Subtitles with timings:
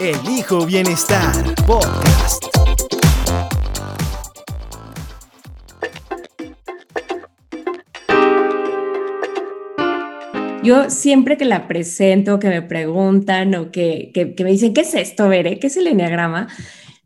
[0.00, 2.42] Elijo Bienestar Podcast.
[10.64, 14.94] Yo siempre que la presento, que me preguntan o que, que, me dicen, ¿qué es
[14.94, 15.58] esto, Veré?
[15.58, 16.48] ¿Qué es el enneagrama?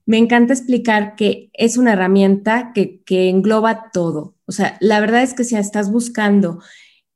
[0.07, 4.37] Me encanta explicar que es una herramienta que, que engloba todo.
[4.47, 6.61] O sea, la verdad es que si estás buscando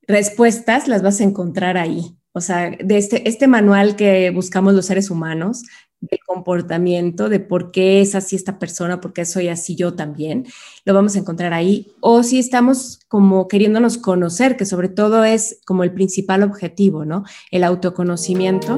[0.08, 2.17] respuestas, las vas a encontrar ahí.
[2.32, 5.64] O sea, de este, este manual que buscamos los seres humanos,
[6.00, 10.46] del comportamiento, de por qué es así esta persona, por qué soy así yo también,
[10.84, 11.92] lo vamos a encontrar ahí.
[12.00, 17.24] O si estamos como queriéndonos conocer, que sobre todo es como el principal objetivo, ¿no?
[17.50, 18.76] El autoconocimiento.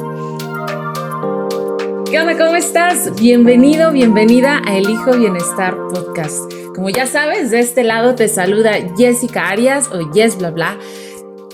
[2.10, 2.36] ¿Qué onda?
[2.38, 3.14] ¿Cómo estás?
[3.20, 6.50] Bienvenido, bienvenida a El Hijo Bienestar Podcast.
[6.74, 10.78] Como ya sabes, de este lado te saluda Jessica Arias o Yes Bla Bla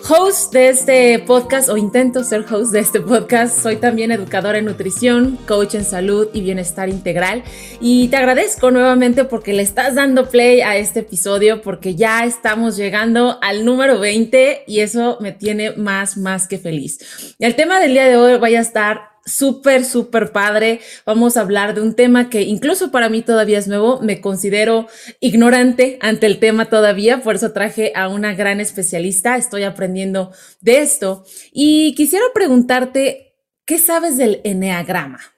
[0.08, 3.60] host de este podcast o intento ser host de este podcast.
[3.60, 7.42] Soy también educadora en nutrición, coach en salud y bienestar integral.
[7.80, 12.76] Y te agradezco nuevamente porque le estás dando play a este episodio porque ya estamos
[12.76, 17.34] llegando al número 20 y eso me tiene más, más que feliz.
[17.40, 20.80] El tema del día de hoy vaya a estar súper, súper padre.
[21.04, 24.00] Vamos a hablar de un tema que incluso para mí todavía es nuevo.
[24.00, 24.86] Me considero
[25.20, 29.36] ignorante ante el tema todavía, por eso traje a una gran especialista.
[29.36, 33.34] Estoy aprendiendo de esto y quisiera preguntarte,
[33.66, 35.35] ¿qué sabes del eneagrama?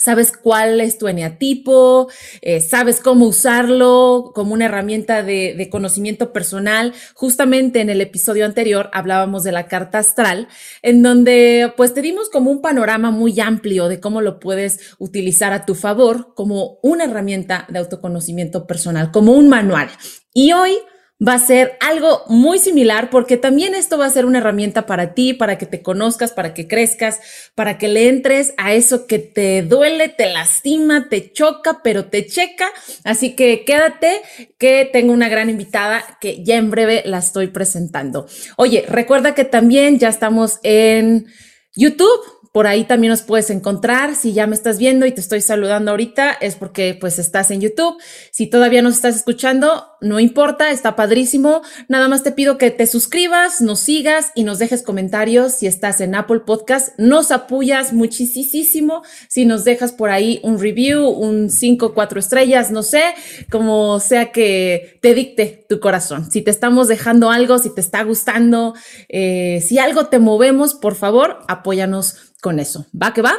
[0.00, 2.08] Sabes cuál es tu eneatipo,
[2.40, 6.94] eh, sabes cómo usarlo como una herramienta de, conocimiento personal.
[7.14, 10.48] Justamente en el episodio anterior hablábamos de la carta astral,
[10.82, 15.52] en donde pues te dimos como un panorama muy amplio de cómo lo puedes utilizar
[15.52, 19.90] a tu favor como una herramienta de autoconocimiento personal, como un manual.
[20.32, 20.78] Y hoy
[21.26, 25.14] va a ser algo muy similar porque también esto va a ser una herramienta para
[25.14, 27.20] ti, para que te conozcas, para que crezcas,
[27.54, 32.26] para que le entres a eso que te duele, te lastima, te choca, pero te
[32.26, 32.70] checa.
[33.04, 34.22] Así que quédate
[34.58, 38.26] que tengo una gran invitada que ya en breve la estoy presentando.
[38.56, 41.26] Oye, recuerda que también ya estamos en
[41.74, 44.16] YouTube por ahí también nos puedes encontrar.
[44.16, 47.60] Si ya me estás viendo y te estoy saludando ahorita, es porque pues estás en
[47.60, 47.96] YouTube.
[48.32, 51.62] Si todavía nos estás escuchando, no importa, está padrísimo.
[51.86, 55.52] Nada más te pido que te suscribas, nos sigas y nos dejes comentarios.
[55.52, 59.02] Si estás en Apple Podcast, nos apoyas muchísimo.
[59.28, 63.02] Si nos dejas por ahí un review, un 5, 4 estrellas, no sé,
[63.48, 66.28] como sea que te dicte tu corazón.
[66.32, 68.74] Si te estamos dejando algo, si te está gustando,
[69.08, 72.86] eh, si algo te movemos, por favor, apóyanos con eso.
[73.00, 73.34] ¿Va que va?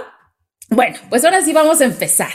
[0.70, 2.32] Bueno, pues ahora sí vamos a empezar.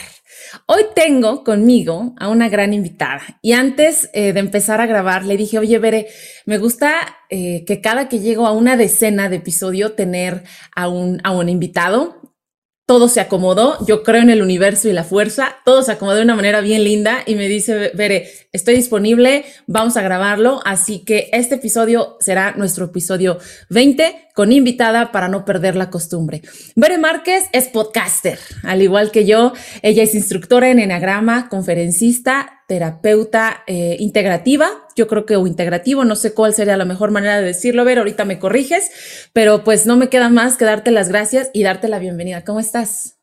[0.67, 5.37] Hoy tengo conmigo a una gran invitada y antes eh, de empezar a grabar le
[5.37, 6.09] dije, oye, Bere,
[6.45, 10.45] me gusta eh, que cada que llego a una decena de episodio tener
[10.75, 12.26] a un, a un invitado
[12.87, 16.23] todo se acomodó, yo creo en el universo y la fuerza, todo se acomodó de
[16.23, 21.29] una manera bien linda y me dice, Bere, estoy disponible, vamos a grabarlo, así que
[21.33, 23.39] este episodio será nuestro episodio
[23.71, 26.43] 20 con invitada para no perder la costumbre.
[26.77, 29.53] Bere Márquez es podcaster, al igual que yo,
[29.83, 36.17] ella es instructora en Enneagrama, conferencista, terapeuta eh, integrativa, yo creo que o integrativo, no
[36.17, 38.91] sé cuál sería la mejor manera de decirlo, ver, ahorita me corriges,
[39.33, 42.45] pero pues no me queda más que darte las gracias y darte la bienvenida.
[42.45, 43.19] ¿Cómo estás?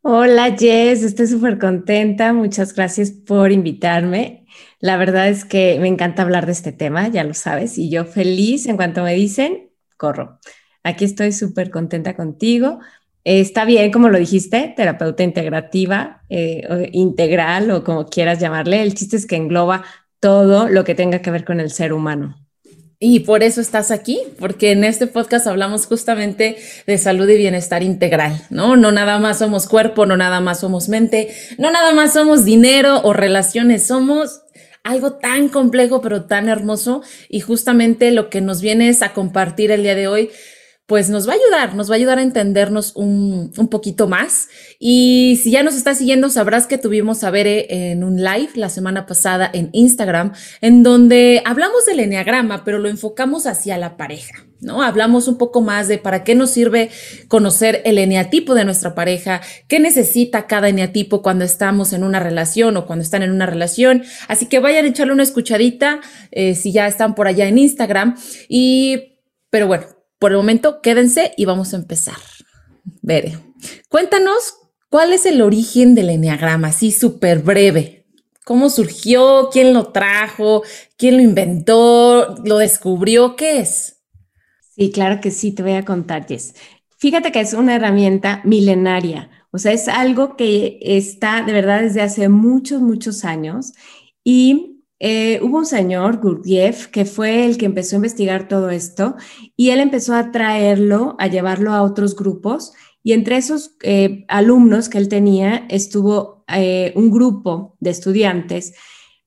[0.00, 4.46] Hola Jess, estoy súper contenta, muchas gracias por invitarme.
[4.80, 8.04] La verdad es que me encanta hablar de este tema, ya lo sabes, y yo
[8.04, 10.38] feliz en cuanto me dicen, corro.
[10.82, 12.80] Aquí estoy súper contenta contigo
[13.26, 18.82] está bien, como lo dijiste, terapeuta integrativa, eh, integral o como quieras llamarle.
[18.82, 19.82] El chiste es que engloba
[20.20, 22.36] todo lo que tenga que ver con el ser humano.
[22.98, 27.82] Y por eso estás aquí, porque en este podcast hablamos justamente de salud y bienestar
[27.82, 28.76] integral, ¿no?
[28.76, 31.28] No nada más somos cuerpo, no nada más somos mente,
[31.58, 34.40] no nada más somos dinero o relaciones, somos
[34.82, 39.72] algo tan complejo pero tan hermoso y justamente lo que nos viene es a compartir
[39.72, 40.30] el día de hoy
[40.86, 44.48] pues nos va a ayudar, nos va a ayudar a entendernos un, poquito más.
[44.78, 48.68] Y si ya nos estás siguiendo, sabrás que tuvimos a Bere en un live la
[48.68, 54.46] semana pasada en Instagram, en donde hablamos del enneagrama, pero lo enfocamos hacia la pareja.
[54.60, 54.80] ¿no?
[54.80, 56.90] Hablamos un poco más de para qué nos sirve
[57.26, 62.76] conocer el eneatipo de nuestra pareja, qué necesita cada eneatipo cuando estamos en una relación
[62.76, 64.04] o cuando están en una relación.
[64.28, 66.00] Así que vayan a echarle una escuchadita
[66.30, 68.16] eh, si ya están por allá en Instagram.
[68.48, 69.18] Y,
[69.50, 72.16] pero bueno, por el momento quédense y vamos a empezar.
[73.02, 73.38] Vere,
[73.88, 74.54] cuéntanos
[74.88, 78.06] cuál es el origen del eneagrama, así súper breve.
[78.44, 79.50] ¿Cómo surgió?
[79.52, 80.62] ¿Quién lo trajo?
[80.96, 82.36] ¿Quién lo inventó?
[82.44, 83.34] ¿Lo descubrió?
[83.34, 84.02] ¿Qué es?
[84.76, 86.54] Sí, claro que sí, te voy a contar, Jess.
[86.98, 92.02] Fíjate que es una herramienta milenaria, o sea, es algo que está de verdad desde
[92.02, 93.72] hace muchos, muchos años.
[94.22, 99.16] Y eh, hubo un señor, Gurdjieff, que fue el que empezó a investigar todo esto
[99.56, 102.72] y él empezó a traerlo, a llevarlo a otros grupos.
[103.02, 108.74] Y entre esos eh, alumnos que él tenía estuvo eh, un grupo de estudiantes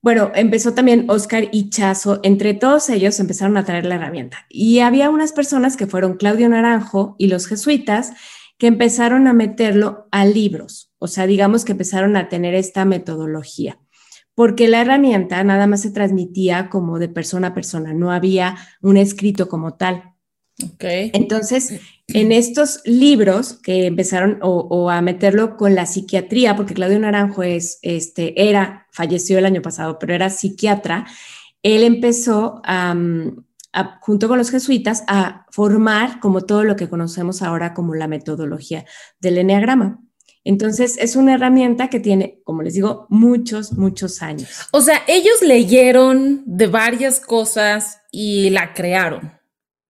[0.02, 4.46] bueno, empezó también Oscar y Chazo, entre todos ellos empezaron a traer la herramienta.
[4.48, 8.12] Y había unas personas que fueron Claudio Naranjo y los jesuitas
[8.56, 13.79] que empezaron a meterlo a libros, o sea, digamos que empezaron a tener esta metodología,
[14.40, 18.96] porque la herramienta nada más se transmitía como de persona a persona, no había un
[18.96, 20.14] escrito como tal.
[20.76, 21.10] Okay.
[21.12, 27.42] Entonces, en estos libros que empezaron o, a meterlo con la psiquiatría, porque Claudio Naranjo
[27.42, 31.06] es, este, era, falleció el año pasado, pero era psiquiatra,
[31.62, 32.62] él empezó
[34.00, 38.86] junto con los jesuitas a formar como todo lo que conocemos ahora como la metodología
[39.20, 40.00] del enneagrama.
[40.44, 44.48] Entonces, es una herramienta que tiene, como les digo, muchos, muchos años.
[44.72, 49.40] O sea, ellos leyeron de varias cosas y la crearon.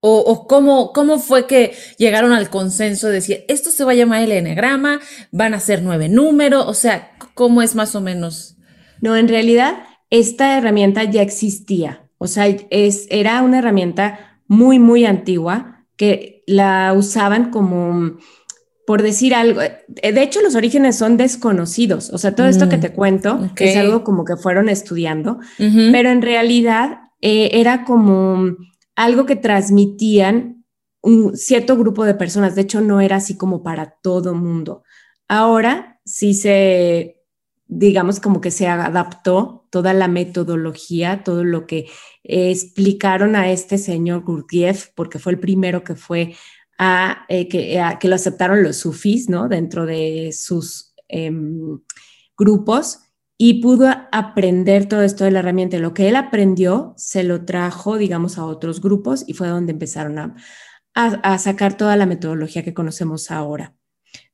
[0.03, 4.23] ¿O, cómo, cómo, fue que llegaron al consenso de decir, esto se va a llamar
[4.23, 4.99] el enegrama,
[5.31, 6.65] van a ser nueve números?
[6.67, 8.57] O sea, ¿cómo es más o menos?
[8.99, 12.09] No, en realidad esta herramienta ya existía.
[12.17, 18.17] O sea, es, era una herramienta muy, muy antigua que la usaban como,
[18.91, 19.61] por decir algo.
[19.87, 22.09] De hecho, los orígenes son desconocidos.
[22.09, 26.09] O sea, todo esto que mm, te cuento es algo como que fueron estudiando, pero
[26.09, 28.57] en realidad eh, era como
[28.97, 30.65] algo que transmitían
[31.01, 32.53] un cierto grupo de personas.
[32.53, 34.83] De hecho, no era así como para todo mundo.
[35.29, 37.15] Ahora sí se,
[37.67, 41.89] digamos, como que se adaptó toda la metodología, todo lo que
[42.25, 46.35] explicaron a este señor Gurdjieff, porque fue el primero que fue
[46.83, 49.47] a, eh, que, que, lo aceptaron los sufís, ¿no?
[49.47, 51.79] Dentro de sus em,
[52.35, 53.01] grupos
[53.37, 55.77] y pudo aprender todo esto de la herramienta.
[55.77, 60.17] Lo que él aprendió se lo trajo, digamos, a otros grupos y fue donde empezaron
[60.17, 60.35] a,
[60.95, 63.75] a, sacar toda la metodología que conocemos ahora.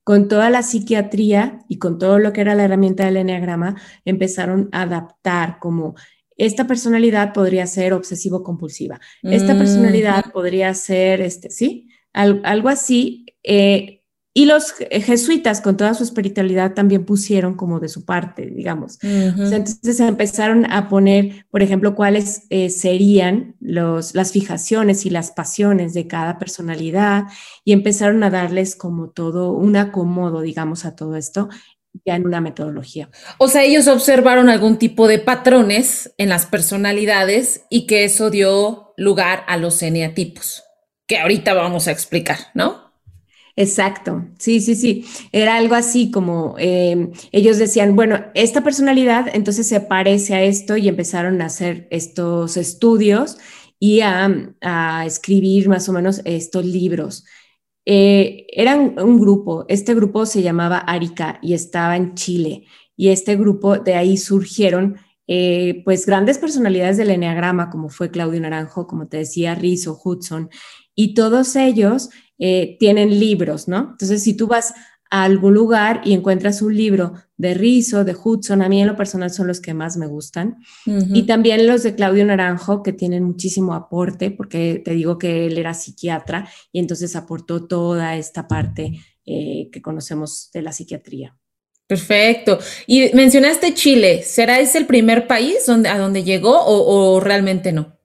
[0.05, 4.69] Con toda la psiquiatría y con todo lo que era la herramienta del enneagrama, empezaron
[4.71, 5.95] a adaptar como
[6.38, 9.57] esta personalidad podría ser obsesivo-compulsiva, esta mm.
[9.57, 11.89] personalidad podría ser, este, ¿sí?
[12.17, 13.25] Algo así.
[13.43, 13.93] Eh,
[14.33, 18.99] y los jesuitas, con toda su espiritualidad, también pusieron como de su parte, digamos.
[19.01, 25.95] entonces empezaron a poner, por ejemplo, cuáles eh, serían los, las fijaciones y las pasiones
[25.95, 27.23] de cada personalidad
[27.65, 31.49] y empezaron a darles como todo un acomodo, digamos, a todo esto
[32.05, 33.09] ya en una metodología.
[33.37, 38.93] O sea, ellos observaron algún tipo de patrones en las personalidades y que eso dio
[38.97, 40.63] lugar a los eneatipos,
[41.07, 42.87] que ahorita vamos a explicar, ¿no?
[43.55, 45.05] Exacto, sí, sí, sí.
[45.31, 50.77] Era algo así como em, ellos decían, bueno, esta personalidad entonces se parece a esto
[50.77, 53.37] y empezaron a hacer estos estudios
[53.79, 54.29] y a,
[55.05, 57.25] escribir más o menos estos libros.
[57.85, 63.37] Eh, eran un grupo, este grupo se llamaba Arica y estaba en Chile y este
[63.37, 64.97] grupo de ahí surgieron
[65.27, 70.49] eh, pues grandes personalidades del Enneagrama como fue Claudio Naranjo, como te decía, Rizzo, Hudson
[71.00, 73.92] y todos ellos eh, tienen libros, ¿no?
[73.92, 74.74] Entonces, si tú vas
[75.12, 78.98] a algún lugar y encuentras un libro de Rizzo, de Hudson, a mí en lo
[78.98, 80.58] personal son los que más me gustan.
[80.86, 85.58] Y también los de Claudio Naranjo, que tienen muchísimo aporte, porque te digo que él
[85.60, 91.38] era psiquiatra y entonces aportó toda esta parte eh, que conocemos de la psiquiatría.
[91.86, 92.58] Perfecto.
[92.88, 97.97] Y mencionaste Chile, ¿será ese el primer país donde, a donde llegó o realmente no?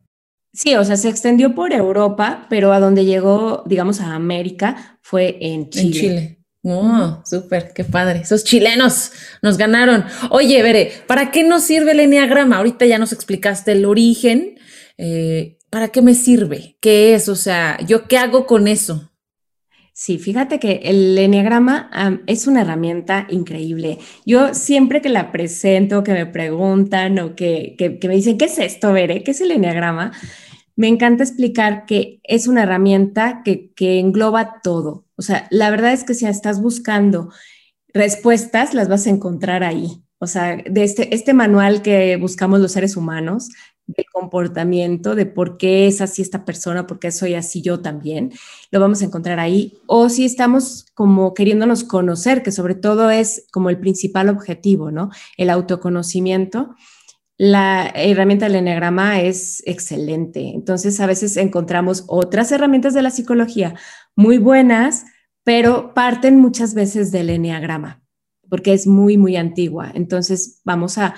[0.52, 5.38] Sí, o sea, se extendió por Europa, pero a donde llegó, digamos, a América fue
[5.40, 5.86] en Chile.
[5.86, 6.38] En Chile.
[6.64, 8.20] Oh, súper, qué padre.
[8.20, 10.04] Esos chilenos nos ganaron.
[10.30, 12.58] Oye, Veré, ¿para qué nos sirve el enneagrama?
[12.58, 14.58] Ahorita ya nos explicaste el origen.
[14.96, 16.76] Eh, ¿Para qué me sirve?
[16.80, 17.28] ¿Qué es?
[17.28, 19.10] O sea, ¿yo qué hago con eso?
[19.94, 23.98] Sí, fíjate que el enneagrama es una herramienta increíble.
[24.24, 28.58] Yo siempre que la presento, que me preguntan o que, que, me dicen, ¿qué es
[28.58, 29.22] esto, Veré?
[29.22, 30.12] ¿Qué es el enneagrama?
[30.76, 35.06] Me encanta explicar que es una herramienta que, engloba todo.
[35.16, 37.30] O sea, la verdad es que si estás buscando
[37.92, 40.02] respuestas, las vas a encontrar ahí.
[40.18, 43.50] O sea, de este, este manual que buscamos los seres humanos,
[43.86, 48.32] del comportamiento, de por qué es así esta persona, por qué soy así yo también,
[48.70, 49.78] lo vamos a encontrar ahí.
[49.86, 55.10] O si estamos como queriéndonos conocer, que sobre todo es como el principal objetivo, ¿no?
[55.36, 56.74] El autoconocimiento.
[57.44, 60.52] La herramienta del enneagrama es excelente.
[60.54, 63.74] Entonces, a veces encontramos otras herramientas de la psicología
[64.14, 65.06] muy buenas,
[65.42, 68.02] pero parten muchas veces del enneagrama
[68.52, 69.90] porque es muy, muy antigua.
[69.94, 71.14] Entonces vamos a,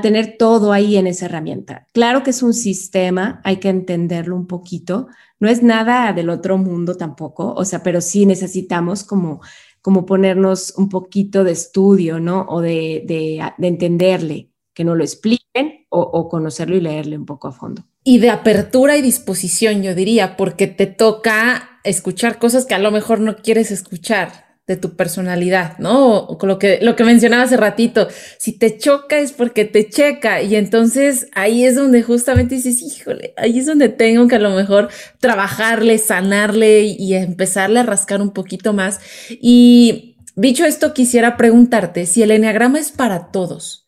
[0.00, 1.88] tener todo ahí en esa herramienta.
[1.92, 5.08] Claro que es un sistema, hay que entenderlo un poquito.
[5.40, 9.40] No es nada del otro mundo tampoco, o sea, pero sí necesitamos como,
[9.80, 12.46] como ponernos un poquito de estudio, ¿no?
[12.48, 17.52] O de, de, entenderle, que no lo expliquen o, conocerlo y leerle un poco a
[17.52, 17.84] fondo.
[18.04, 22.90] Y de apertura y disposición, yo diría, porque te toca escuchar cosas que a lo
[22.90, 26.28] mejor no quieres escuchar de tu personalidad, ¿no?
[26.38, 30.40] Con lo que, lo que mencionaba hace ratito, si te choca es porque te checa
[30.40, 34.50] y entonces ahí es donde justamente dices, híjole, ahí es donde tengo que a lo
[34.50, 34.88] mejor
[35.18, 39.00] trabajarle, sanarle y empezarle a rascar un poquito más.
[39.28, 43.81] Y dicho esto, quisiera preguntarte si el enneagrama es para todos,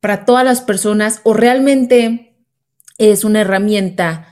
[0.00, 2.36] para todas las personas o realmente
[2.98, 4.26] es una herramienta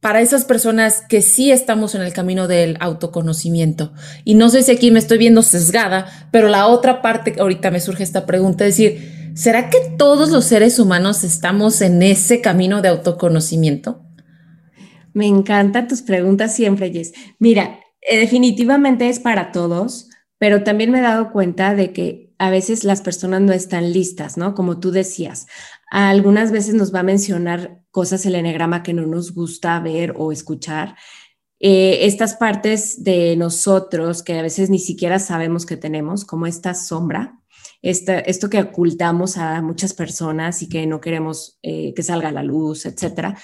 [0.00, 3.92] para esas personas que sí estamos en el camino del autoconocimiento.
[4.24, 7.80] Y no sé si aquí me estoy viendo sesgada, pero la otra parte, ahorita me
[7.80, 12.80] surge esta pregunta, es decir, ¿será que todos los seres humanos estamos en ese camino
[12.80, 14.02] de autoconocimiento?
[15.12, 17.12] Me encantan tus preguntas siempre, Jess.
[17.38, 20.08] Mira, eh, definitivamente es para todos,
[20.38, 24.38] pero también me he dado cuenta de que a veces las personas no están listas,
[24.38, 24.54] ¿no?
[24.54, 25.46] Como tú decías,
[25.90, 30.32] algunas veces nos va a mencionar cosas el enegrama que no nos gusta ver o
[30.32, 30.96] escuchar.
[31.58, 36.72] Eh, estas partes de nosotros que a veces ni siquiera sabemos que tenemos, como esta
[36.72, 37.38] sombra,
[37.82, 42.42] esto que ocultamos a muchas personas y que no queremos eh, que salga a la
[42.42, 43.36] luz, etcétera.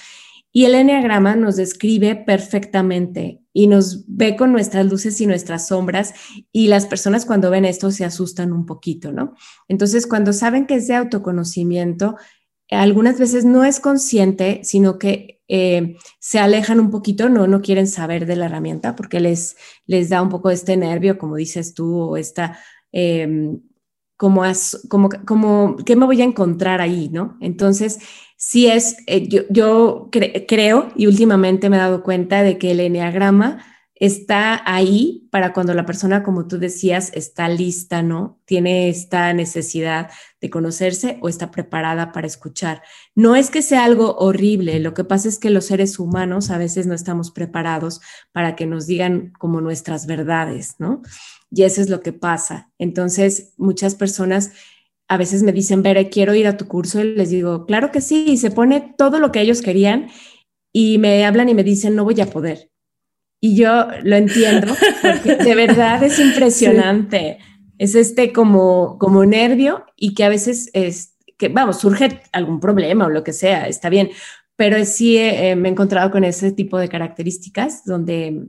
[0.51, 6.13] Y el enneagrama nos describe perfectamente y nos ve con nuestras luces y nuestras sombras
[6.51, 9.33] y las personas cuando ven esto se asustan un poquito, ¿no?
[9.67, 12.17] Entonces, cuando saben que es de autoconocimiento,
[12.69, 17.87] algunas veces no es consciente, sino que eh, se alejan un poquito, no, no quieren
[17.87, 19.55] saber de la herramienta porque les,
[19.87, 22.59] les da un poco este nervio, como dices tú, o esta,
[22.91, 23.59] em,
[24.17, 24.43] como,
[24.89, 27.09] como, como, ¿qué me voy a encontrar ahí?
[27.09, 27.37] ¿no?
[27.39, 27.99] Entonces,
[28.35, 30.09] sí es, eh, yo, yo
[30.47, 33.63] creo y últimamente me he dado cuenta de que el enneagrama
[33.99, 38.39] está ahí para cuando la persona, como tú decías, está lista, ¿no?
[38.45, 42.83] Tiene esta necesidad de conocerse o está preparada para escuchar.
[43.15, 46.57] No es que sea algo horrible, lo que pasa es que los seres humanos a
[46.57, 51.01] veces no estamos preparados para que nos digan como nuestras verdades, ¿no?
[51.51, 52.71] Y eso es lo que pasa.
[52.77, 54.51] Entonces, muchas personas
[55.07, 58.01] a veces me dicen, Bere, quiero ir a tu curso y les digo, claro que
[58.01, 60.09] sí, y se pone todo lo que ellos querían
[60.73, 62.71] y me hablan y me dicen, no voy a poder
[63.39, 64.67] y yo lo entiendo,
[65.01, 67.39] porque de verdad es impresionante.
[67.77, 73.05] Es este como, como nervio y que a veces es, que vamos, surge algún problema
[73.05, 74.09] o lo que sea, está bien,
[74.55, 78.47] pero sí eh, me he encontrado con ese tipo de características donde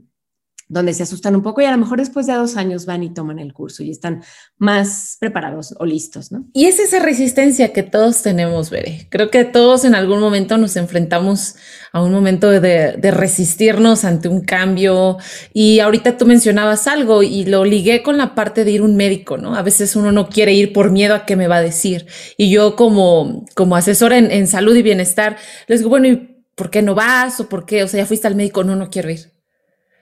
[0.69, 3.11] donde se asustan un poco y a lo mejor después de dos años van y
[3.11, 4.23] toman el curso y están
[4.59, 6.45] más preparados o listos, ¿no?
[6.53, 9.07] Y es esa resistencia que todos tenemos, Bere.
[9.09, 11.55] Creo que todos en algún momento nos enfrentamos
[11.91, 15.17] a un momento de, resistirnos ante un cambio.
[15.53, 19.37] Y ahorita tú mencionabas algo y lo ligué con la parte de ir un médico,
[19.37, 19.55] ¿no?
[19.55, 22.05] A veces uno no quiere ir por miedo a qué me va a decir.
[22.37, 26.69] Y yo como, como asesora en, en salud y bienestar, les digo, bueno, ¿y por
[26.69, 27.39] qué no vas?
[27.39, 27.81] ¿O por qué?
[27.81, 29.38] O sea, ya fuiste al médico, no, no quiero ir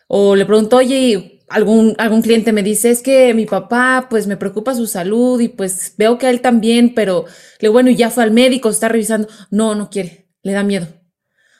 [0.07, 4.37] o le pregunto, oye, algún, algún cliente me dice, es que mi papá, pues me
[4.37, 7.25] preocupa su salud y pues veo que a él también, pero
[7.59, 9.27] le bueno, ya fue al médico, está revisando.
[9.49, 10.87] No, no quiere, le da miedo.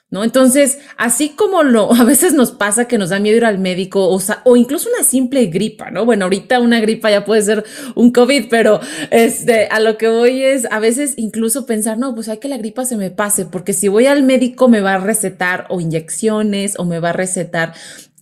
[0.09, 0.23] ¿No?
[0.23, 4.07] Entonces, así como lo, a veces nos pasa que nos da miedo ir al médico
[4.07, 6.05] o, o, incluso una simple gripa, ¿no?
[6.05, 8.79] Bueno, ahorita una gripa ya puede ser un COVID, pero
[9.11, 12.57] este, a lo que voy es a veces incluso pensar, no, pues hay que la
[12.57, 16.79] gripa se me pase, porque si voy al médico me va a recetar o inyecciones
[16.79, 17.73] o me va a recetar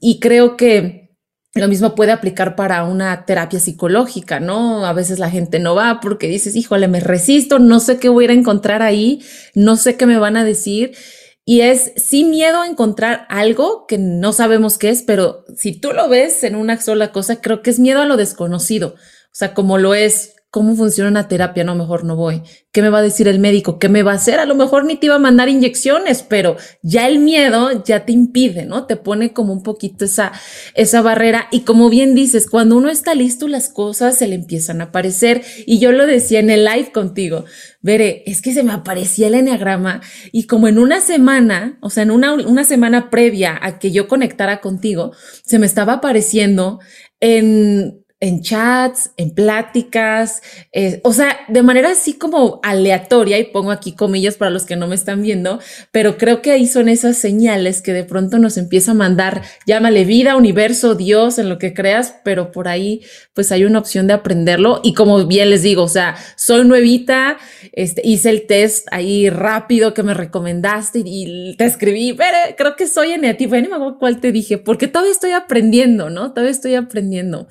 [0.07, 1.17] y creo que
[1.55, 4.85] lo mismo puede aplicar para una terapia psicológica, ¿no?
[4.85, 8.27] A veces la gente no va porque dices, híjole, me resisto, no sé qué voy
[8.27, 9.23] a encontrar ahí,
[9.55, 10.95] no sé qué me van a decir.
[11.43, 15.91] Y es sin miedo a encontrar algo que no sabemos qué es, pero si tú
[15.91, 18.89] lo ves en una sola cosa, creo que es miedo a lo desconocido.
[18.89, 22.41] O sea, como lo es cómo funciona una terapia, no, mejor no voy.
[22.71, 23.77] ¿Qué me va a decir el médico?
[23.77, 24.39] ¿Qué me va a hacer?
[24.39, 28.13] A lo mejor ni te iba a mandar inyecciones, pero ya el miedo ya te
[28.13, 28.85] impide, ¿no?
[28.85, 30.31] Te pone como un poquito esa,
[30.73, 31.49] esa barrera.
[31.51, 35.41] Y como bien dices, cuando uno está listo, las cosas se le empiezan a aparecer.
[35.65, 37.43] Y yo lo decía en el live contigo,
[37.81, 39.99] veré, es que se me aparecía el enneagrama
[40.31, 44.07] y como en una semana, o sea, en una, una semana previa a que yo
[44.07, 45.11] conectara contigo,
[45.43, 46.79] se me estaba apareciendo
[47.19, 50.41] en en chats, en pláticas,
[50.71, 54.77] eh, o sea, de manera así como aleatoria, y pongo aquí comillas para los que
[54.77, 55.59] no me están viendo,
[55.91, 60.05] pero creo que ahí son esas señales que de pronto nos empieza a mandar, llámale
[60.05, 63.01] vida, universo, Dios, en lo que creas, pero por ahí
[63.33, 67.37] pues hay una opción de aprenderlo y como bien les digo, o sea, soy nuevita,
[67.73, 72.87] este, hice el test ahí rápido que me recomendaste y, te escribí, pero creo que
[72.87, 76.31] soy eneativo, ni me cuál te dije, porque todavía estoy aprendiendo, ¿no?
[76.31, 77.47] Todavía estoy aprendiendo.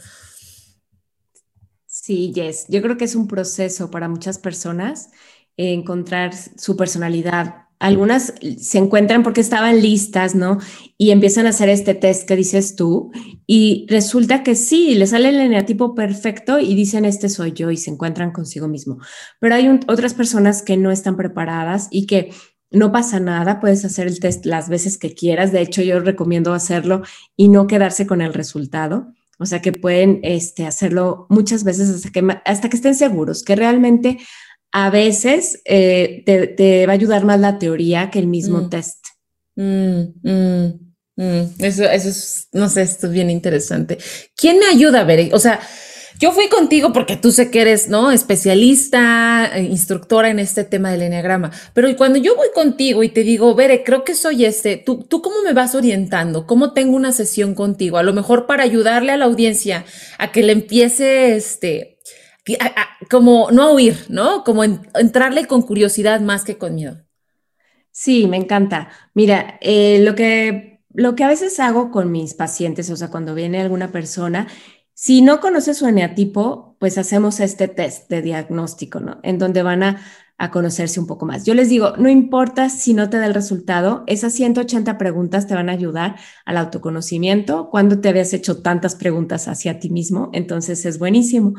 [2.05, 5.09] Sí, Yes, yo creo que es un proceso para muchas personas
[5.57, 7.63] encontrar su personalidad.
[7.79, 10.59] Algunas se encuentran porque estaban listas, ¿no?
[10.99, 13.11] Y empiezan a hacer este test que dices tú
[13.47, 17.79] y resulta que sí, le sale el eneatipo perfecto y dicen, este soy yo y
[17.79, 18.99] se encuentran consigo mismo.
[19.41, 22.35] Pero hay otras personas que no están preparadas y que
[22.71, 25.53] no pasa nada, puedes hacer el test las veces que quieras.
[25.53, 27.01] De hecho, yo recomiendo hacerlo
[27.35, 32.11] y no quedarse con el resultado o sea, que pueden este, hacerlo muchas veces hasta
[32.11, 34.19] que, hasta que estén seguros, que realmente
[34.73, 38.71] a veces eh, te, va a ayudar más la teoría que el mismo mm.
[38.71, 39.05] test.
[39.57, 43.99] Mm, mm, eso, eso es, no sé, esto es bien interesante.
[44.37, 45.33] ¿Quién me ayuda a ver?
[45.33, 45.61] O sea,
[46.19, 48.11] yo fui contigo porque tú sé que eres, ¿no?
[48.11, 51.51] Especialista, eh, instructora en este tema del enneagrama.
[51.73, 55.23] Pero cuando yo voy contigo y te digo, Bere, creo que soy este, ¿tú, ¿tú
[55.23, 56.47] cómo me vas orientando?
[56.47, 57.99] ¿Cómo tengo una sesión contigo?
[57.99, 59.85] A lo mejor para ayudarle a la audiencia
[60.19, 61.99] a que le empiece, este,
[63.11, 64.45] como no a huir, ¿no?
[64.45, 67.05] Como entrarle con curiosidad más que con miedo.
[67.91, 68.91] Sí, me encanta.
[69.15, 73.35] Mira, eh, lo que lo que a veces hago con mis pacientes, o sea, cuando
[73.35, 74.47] viene alguna persona,
[74.95, 79.19] si no conoces su eneatipo, pues hacemos este test de diagnóstico, ¿no?
[79.25, 80.01] En donde van a,
[80.53, 81.47] conocerse un poco más.
[81.47, 85.55] Yo les digo, no importa si no te da el resultado, esas 180 preguntas te
[85.55, 90.85] van a ayudar al autoconocimiento cuando te habías hecho tantas preguntas hacia ti mismo, entonces
[90.85, 91.55] es buenísimo.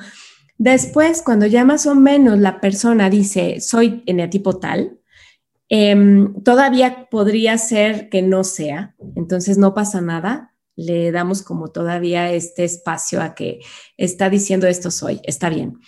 [0.60, 5.00] Después, cuando ya más o menos la persona dice, soy eneatipo tal,
[5.68, 12.32] em, todavía podría ser que no sea, entonces no pasa nada le damos como todavía
[12.32, 13.60] este espacio a que
[13.98, 15.80] está diciendo esto soy, está bien.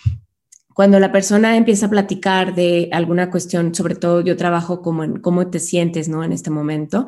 [0.74, 5.18] Cuando la persona empieza a platicar de alguna cuestión, sobre todo yo trabajo como en
[5.20, 6.22] cómo te sientes, ¿no?
[6.22, 7.06] En este momento.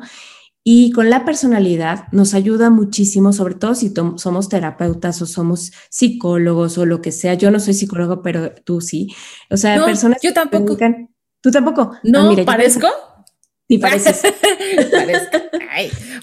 [0.63, 6.77] Y con la personalidad nos ayuda muchísimo, sobre todo si somos terapeutas o somos psicólogos
[6.77, 7.33] o lo que sea.
[7.33, 9.15] Yo no soy psicólogo, pero tú sí.
[9.49, 10.19] O sea, personas.
[10.21, 10.77] Yo tampoco.
[11.41, 11.93] ¿Tú tampoco?
[12.03, 12.87] No, ah, parezco.
[13.71, 14.13] Sí, parece.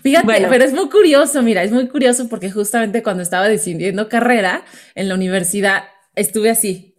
[0.03, 4.67] fíjate, pero es muy curioso, mira, es muy curioso porque justamente cuando estaba decidiendo carrera
[4.95, 5.85] en la universidad
[6.15, 6.99] estuve así,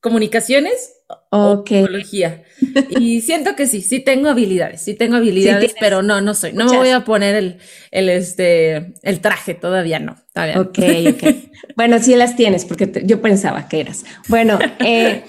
[0.00, 0.94] comunicaciones
[1.30, 2.42] o psicología.
[2.90, 6.64] Y siento que sí, sí tengo habilidades, sí tengo habilidades, pero no, no soy, no
[6.64, 7.58] me voy a poner el,
[7.92, 10.16] el, este, el traje, todavía no.
[10.32, 10.78] Todavía ok,
[11.14, 11.34] ok.
[11.76, 14.04] Bueno, sí las tienes, porque yo pensaba que eras.
[14.26, 15.22] Bueno, eh,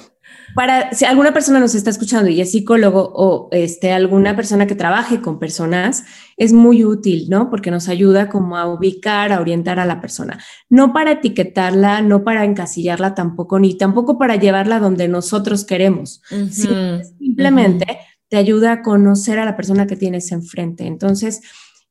[0.53, 4.75] para si alguna persona nos está escuchando y es psicólogo o este, alguna persona que
[4.75, 6.05] trabaje con personas,
[6.37, 7.49] es muy útil, ¿no?
[7.49, 10.39] Porque nos ayuda como a ubicar, a orientar a la persona.
[10.69, 16.21] No para etiquetarla, no para encasillarla tampoco, ni tampoco para llevarla donde nosotros queremos.
[16.51, 20.85] simplemente te ayuda a conocer a la persona que tienes enfrente.
[20.85, 21.41] Entonces,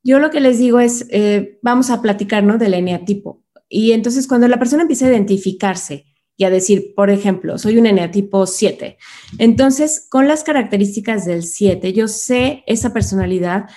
[0.02, 2.58] yo lo que les digo es, eh, vamos a platicar, ¿no?
[2.58, 3.42] Del eneatipo.
[3.68, 7.86] Y entonces cuando la persona empieza a identificarse, y a decir, por ejemplo, soy un
[7.86, 8.98] eneatipo 7.
[9.38, 13.68] Entonces, con las características del 7, yo sé esa personalidad,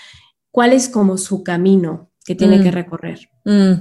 [0.52, 2.74] cuál es como su camino que tiene que mm.
[2.74, 3.30] recorrer.
[3.46, 3.74] Mm.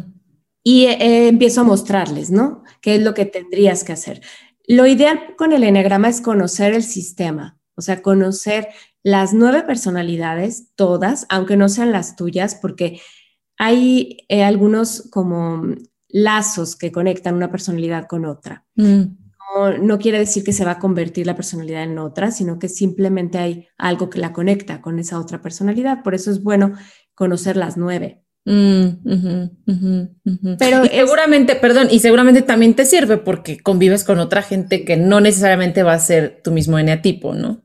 [0.63, 2.65] Y eh, empiezo a mostrarles, ¿no?
[2.83, 4.21] ¿Qué es lo que tendrías que hacer?
[4.67, 8.69] Lo ideal con el enegrama es conocer el sistema, o sea, conocer
[9.03, 13.01] las nueve personalidades, todas, aunque no sean las tuyas, porque
[13.59, 15.63] hay eh, algunos como
[16.09, 18.65] lazos que conectan una personalidad con otra.
[18.77, 19.03] Mm.
[19.81, 23.39] No, quiere decir que se va a convertir la personalidad en otra, sino que simplemente
[23.39, 26.03] hay algo que la conecta con esa otra personalidad.
[26.03, 26.75] Por eso es bueno
[27.15, 28.23] conocer las nueve.
[28.45, 28.89] Mm,
[30.59, 35.21] Pero seguramente, perdón, y seguramente también te sirve porque convives con otra gente que no
[35.21, 37.65] necesariamente va a ser tu mismo eneatipo, ¿no?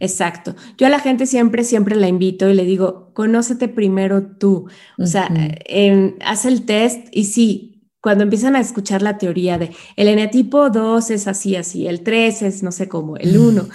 [0.00, 0.54] Exacto.
[0.76, 4.68] Yo a la gente siempre, siempre la invito y le digo, conócete primero tú.
[4.98, 5.28] O sea,
[6.24, 11.10] haz el test y sí, cuando empiezan a escuchar la teoría de el eneatipo 2
[11.10, 13.68] es así, así, el 3 es no sé cómo, el 1,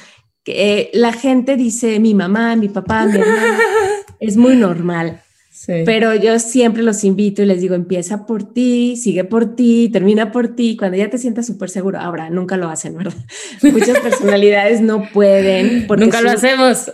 [0.44, 3.60] que eh, la gente dice mi mamá, mi papá, mi hermana,
[4.20, 5.22] es muy normal.
[5.66, 10.32] Pero yo siempre los invito y les digo, empieza por ti, sigue por ti, termina
[10.32, 12.00] por ti, cuando ya te sientas súper seguro.
[12.00, 13.14] Ahora, nunca lo hacen, ¿verdad?
[13.62, 15.88] Muchas personalidades no pueden.
[15.88, 16.92] Porque nunca lo hacemos.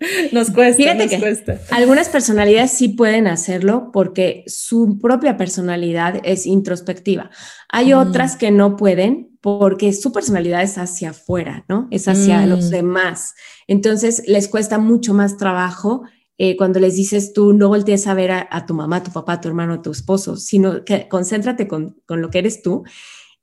[0.32, 1.60] nos cuesta, nos cuesta.
[1.70, 7.30] Algunas personalidades sí pueden hacerlo porque su propia personalidad es introspectiva.
[7.68, 7.98] Hay mm.
[7.98, 11.88] otras que no pueden porque su personalidad es hacia afuera, ¿no?
[11.90, 12.70] Es hacia los mm.
[12.70, 13.34] demás.
[13.66, 16.02] Entonces les cuesta mucho más trabajo
[16.38, 19.48] eh, cuando les dices tú, no voltees a ver a, tu mamá, tu papá, tu
[19.48, 22.84] hermano, tu esposo, sino que concéntrate con, con lo que eres tú.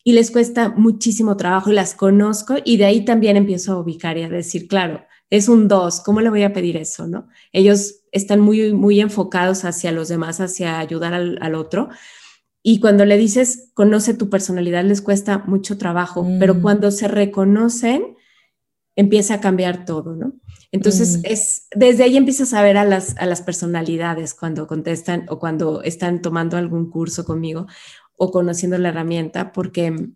[0.03, 4.17] Y les cuesta muchísimo trabajo y las conozco y de ahí también empiezo a ubicar
[4.17, 7.07] y a decir, claro, es un dos, ¿cómo le voy a pedir eso?
[7.07, 7.27] ¿no?
[7.51, 11.89] Ellos están muy, muy enfocados hacia los demás, hacia ayudar al, al otro.
[12.63, 16.61] Y cuando le dices, conoce tu personalidad, les cuesta mucho trabajo, pero mm.
[16.61, 18.17] cuando se reconocen,
[18.95, 20.33] empieza a cambiar todo, ¿no?
[20.71, 21.21] Entonces, mm.
[21.23, 25.81] es, desde ahí empiezas a ver a las, a las personalidades cuando contestan o cuando
[25.81, 27.67] están tomando algún curso conmigo
[28.17, 30.09] o conociendo la herramienta, porque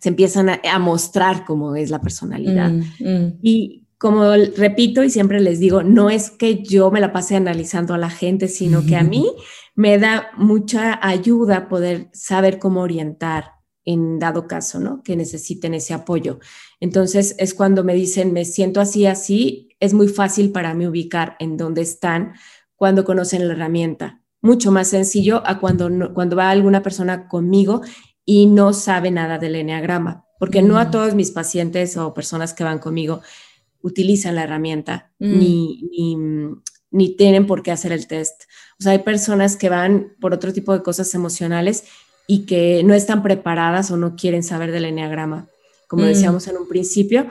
[0.00, 2.70] se empiezan a, mostrar cómo es la personalidad.
[3.00, 3.38] Mm.
[3.42, 7.94] Y como repito y siempre les digo, no es que yo me la pase analizando
[7.94, 9.32] a la gente, sino que a mí
[9.74, 13.52] me da mucha ayuda poder saber cómo orientar
[13.84, 15.02] en dado caso, ¿no?
[15.02, 16.38] Que necesiten ese apoyo.
[16.80, 21.36] Entonces es cuando me dicen, me siento así, así, es muy fácil para mí ubicar
[21.38, 22.34] en dónde están
[22.76, 24.22] cuando conocen la herramienta.
[24.40, 27.82] Mucho más sencillo a cuando, cuando va alguna persona conmigo
[28.24, 30.90] y no sabe nada del enneagrama, porque no a mm.
[30.90, 33.20] todos mis pacientes o personas que van conmigo
[33.84, 35.38] utilizan la herramienta mm.
[35.38, 36.16] ni, ni,
[36.90, 38.44] ni tienen por qué hacer el test.
[38.80, 41.84] O sea, hay personas que van por otro tipo de cosas emocionales
[42.26, 45.48] y que no están preparadas o no quieren saber del enneagrama.
[45.86, 46.06] Como mm.
[46.06, 47.26] decíamos en un principio,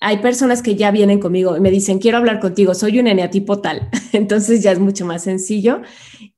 [0.00, 3.60] hay personas que ya vienen conmigo y me dicen, quiero hablar contigo, soy un eneatipo
[3.60, 3.88] tal.
[4.12, 5.80] Entonces ya es mucho más sencillo.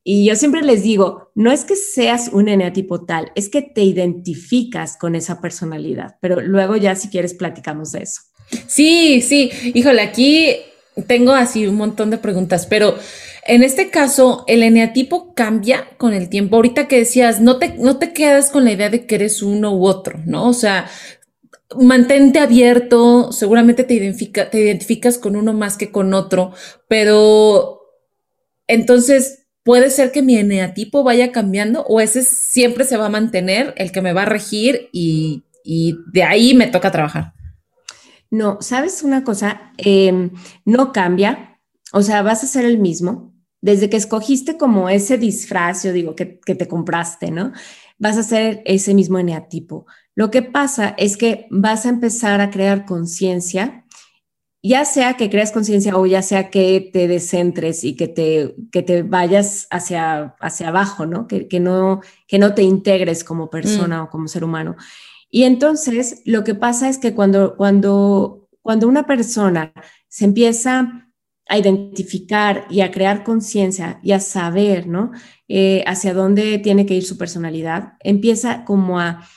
[0.05, 3.83] Y yo siempre les digo, no es que seas un eneatipo tal, es que te
[3.83, 6.17] identificas con esa personalidad.
[6.21, 8.21] Pero luego ya si quieres platicamos de eso.
[8.67, 9.51] Sí, sí.
[9.75, 10.57] Híjole, aquí
[11.07, 12.97] tengo así un montón de preguntas, pero
[13.47, 16.57] en este caso, el eneatipo cambia con el tiempo.
[16.57, 19.73] Ahorita que decías, no te, no te quedas con la idea de que eres uno
[19.77, 20.49] u otro, ¿no?
[20.49, 20.89] O sea,
[21.79, 26.53] mantente abierto, seguramente te, identifica, te identificas con uno más que con otro,
[26.89, 27.81] pero
[28.67, 33.75] entonces puede ser que mi eneatipo vaya cambiando o ese siempre se va a mantener,
[33.77, 35.43] el que me va a regir y,
[36.13, 37.33] de ahí me toca trabajar.
[38.37, 40.31] No, sabes una cosa, em,
[40.67, 41.59] no cambia,
[41.93, 46.15] o sea, vas a ser el mismo, desde que escogiste como ese disfraz, yo digo,
[46.15, 47.53] que, te compraste, ¿no?
[47.99, 49.87] Vas a ser ese mismo eneatipo.
[50.15, 53.87] Lo que pasa es que vas a empezar a crear conciencia,
[54.63, 58.83] ya sea que creas conciencia o ya sea que te descentres y que te, que
[58.83, 61.27] te vayas hacia, hacia abajo, ¿no?
[61.27, 64.05] Que, no, que no te integres como persona mm.
[64.05, 64.77] o como ser humano.
[65.37, 69.75] Y entonces lo que pasa es que cuando, cuando, cuando una persona
[70.09, 71.11] se empieza
[71.47, 75.11] a identificar y a crear conciencia y a saber, ¿no?
[75.47, 79.29] Eh, hacia dónde tiene que ir su personalidad, empieza como a,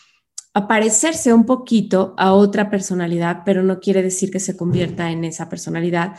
[0.69, 5.49] parecerse un poquito a otra personalidad, pero no quiere decir que se convierta en esa
[5.49, 6.15] personalidad.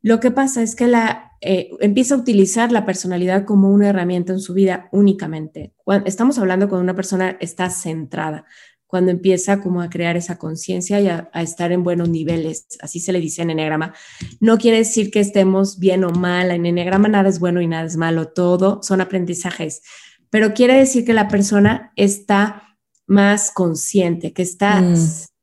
[0.00, 4.32] Lo que pasa es que la, eh, empieza a utilizar la personalidad como una herramienta
[4.32, 5.74] en su vida únicamente.
[5.84, 8.46] Cuando estamos hablando cuando una persona está centrada,
[8.88, 13.12] cuando empieza como a crear esa conciencia y a, estar en buenos niveles, así se
[13.12, 13.94] le dice en Enneagrama.
[14.40, 17.84] No quiere decir que estemos bien o mal, en Enneagrama nada es bueno y nada
[17.84, 19.82] es malo, todo son aprendizajes,
[20.30, 24.96] pero quiere decir que la persona está más consciente, que está mm.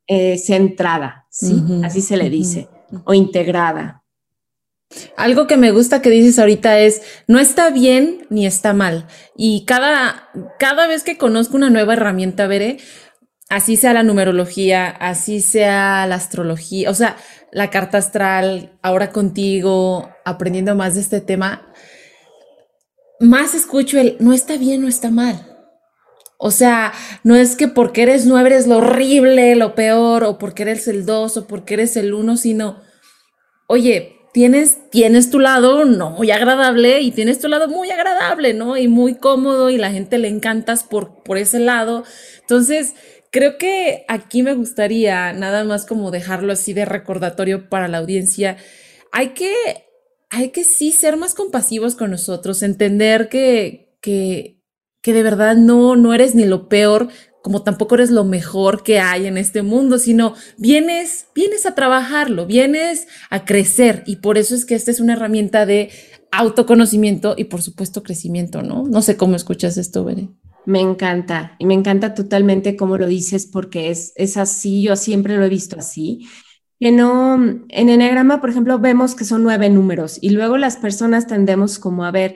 [0.08, 1.63] eh, centrada, ¿sí?
[1.84, 2.67] así se le dice,
[3.05, 4.01] o integrada.
[5.17, 9.08] Algo que me gusta que dices ahorita es, no está bien ni está mal.
[9.36, 10.29] Y cada,
[10.60, 12.77] cada vez que conozco una nueva herramienta, veré,
[13.49, 17.17] así sea la numerología, así sea la astrología, o sea,
[17.51, 21.71] la carta astral, ahora contigo, aprendiendo más de este tema,
[23.19, 25.51] más escucho el no está bien, no está mal.
[26.38, 26.91] O sea,
[27.23, 31.05] no es que porque eres nueve eres lo horrible, lo peor, o porque eres el
[31.05, 32.81] dos, o porque eres el uno, sino,
[33.67, 38.75] oye, tienes, tienes tu lado no muy agradable y tienes tu lado muy agradable, ¿no?
[38.75, 42.03] Y muy cómodo y la gente le encantas por, por ese lado.
[42.41, 42.95] Entonces,
[43.36, 48.56] Creo que aquí me gustaría nada más como dejarlo así de recordatorio para la audiencia.
[49.12, 49.54] Hay que,
[50.30, 54.63] hay que sí ser más compasivos con nosotros, entender que, que,
[55.02, 57.10] que de verdad no, no eres ni lo peor,
[57.41, 62.45] como tampoco eres lo mejor que hay en este mundo, sino vienes, vienes a trabajarlo,
[62.45, 65.89] vienes a crecer y por eso es que esta es una herramienta de
[66.32, 68.88] autoconocimiento y por supuesto crecimiento, ¿no?
[68.88, 70.30] No sé cómo escuchas esto, Bere.
[70.65, 75.38] Me encanta y me encanta totalmente cómo lo dices porque es, es así, yo siempre
[75.38, 76.28] lo he visto así.
[76.80, 81.28] Que no, en Enneagrama, por ejemplo, vemos que son nueve números y luego las personas
[81.28, 82.36] tendemos como a ver,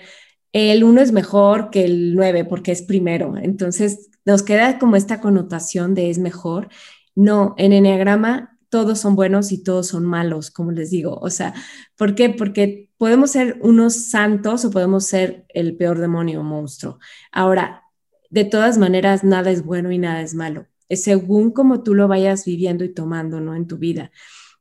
[0.53, 3.35] el uno es mejor que el nueve porque es primero.
[3.37, 6.69] Entonces nos queda como esta connotación de es mejor.
[7.15, 11.17] No, en Enneagrama todos son buenos y todos son malos, como les digo.
[11.21, 11.53] O sea,
[11.97, 12.29] ¿por qué?
[12.29, 16.99] Porque podemos ser unos santos o podemos ser el peor demonio monstruo.
[17.31, 17.83] Ahora,
[18.29, 20.67] de todas maneras, nada es bueno y nada es malo.
[20.87, 23.55] Es según como tú lo vayas viviendo y tomando, ¿no?
[23.55, 24.11] En tu vida.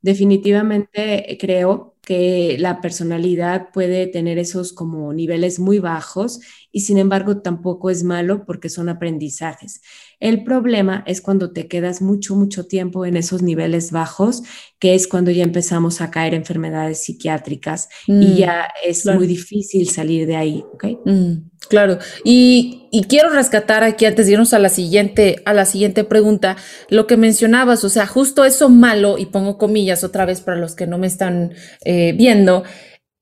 [0.00, 7.42] Definitivamente creo que la personalidad puede tener esos como niveles muy bajos y sin embargo
[7.42, 9.83] tampoco es malo porque son aprendizajes.
[10.20, 14.42] El problema es cuando te quedas mucho, mucho tiempo en esos niveles bajos,
[14.78, 19.90] que es cuando ya empezamos a caer enfermedades psiquiátricas y mm, ya es muy difícil
[19.90, 20.64] salir de ahí.
[20.72, 20.98] ¿okay?
[21.04, 21.98] Mm, claro.
[22.24, 26.56] Y, y, quiero rescatar aquí antes de irnos a la siguiente, a la siguiente pregunta,
[26.88, 30.74] lo que mencionabas, o sea, justo eso malo, y pongo comillas otra vez para los
[30.74, 32.64] que no me están eh, viendo,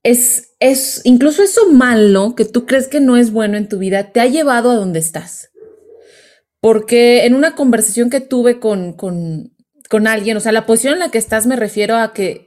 [0.03, 4.13] es, es incluso eso malo que tú crees que no es bueno en tu vida,
[4.13, 5.51] te ha llevado a donde estás.
[6.61, 9.53] Porque en una conversación que tuve con, con,
[9.89, 12.46] con alguien, o sea, la posición en la que estás me refiero a que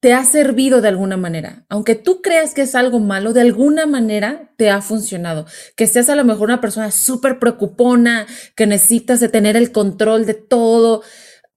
[0.00, 1.64] te ha servido de alguna manera.
[1.68, 5.46] Aunque tú creas que es algo malo, de alguna manera te ha funcionado.
[5.76, 10.26] Que seas a lo mejor una persona súper preocupona, que necesitas de tener el control
[10.26, 11.02] de todo,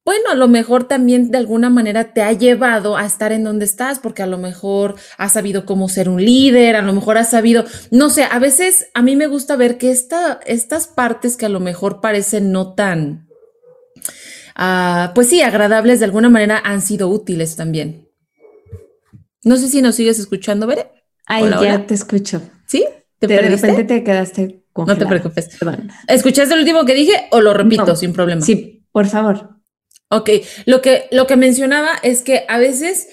[0.09, 3.65] bueno, a lo mejor también de alguna manera te ha llevado a estar en donde
[3.65, 7.29] estás, porque a lo mejor has sabido cómo ser un líder, a lo mejor has
[7.29, 11.45] sabido, no sé, a veces a mí me gusta ver que esta, estas partes que
[11.45, 13.27] a lo mejor parecen no tan,
[14.57, 18.08] uh, pues sí, agradables de alguna manera han sido útiles también.
[19.43, 20.87] No sé si nos sigues escuchando, Bere.
[21.25, 22.41] Ay, ya te escucho.
[22.67, 22.85] ¿Sí?
[23.19, 25.49] ¿Te de repente te quedaste No te preocupes.
[25.59, 25.91] Perdón.
[26.07, 28.41] ¿Escuchaste el último que dije o lo repito sin problema?
[28.41, 29.57] Sí, por favor.
[30.09, 30.29] Ok,
[30.65, 33.07] lo que, lo que mencionaba es que a veces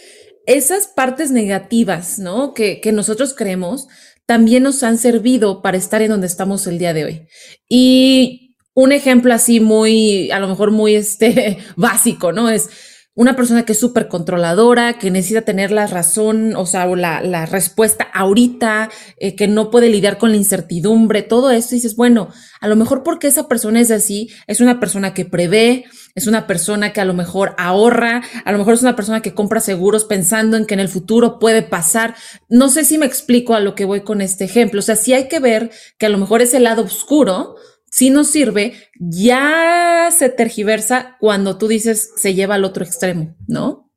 [0.47, 2.55] esas partes negativas, ¿no?
[2.55, 3.89] Que, que nosotros creemos,
[4.25, 7.29] también nos han servido para estar en donde estamos el día de hoy.
[7.69, 12.49] Y un ejemplo así muy, a lo mejor muy este, básico, ¿no?
[12.49, 12.71] Es
[13.17, 17.47] una persona que es súper controladora, que necesita tener la razón, o sea, la, la
[17.47, 22.29] respuesta ahorita, eh, que no puede lidiar con la incertidumbre, todo esto, dices, bueno,
[22.61, 26.47] a lo mejor porque esa persona es así, es una persona que prevé, es una
[26.47, 30.05] persona que a lo mejor ahorra, a lo mejor es una persona que compra seguros
[30.05, 32.17] pensando en que en el futuro puede pasar.
[32.51, 35.15] No sé si me explico a lo que voy con este ejemplo, o sea, sí
[35.15, 37.57] hay que ver que a lo mejor ese lado oscuro,
[37.91, 43.91] si nos sirve, ya se tergiversa cuando tú dices se lleva al otro extremo, ¿no?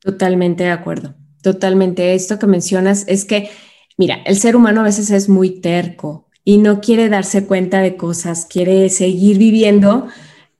[0.00, 1.14] Totalmente de acuerdo.
[1.42, 2.14] Totalmente.
[2.14, 3.50] Esto que mencionas es que,
[3.96, 7.96] mira, el ser humano a veces es muy terco y no quiere darse cuenta de
[7.96, 10.08] cosas, quiere seguir viviendo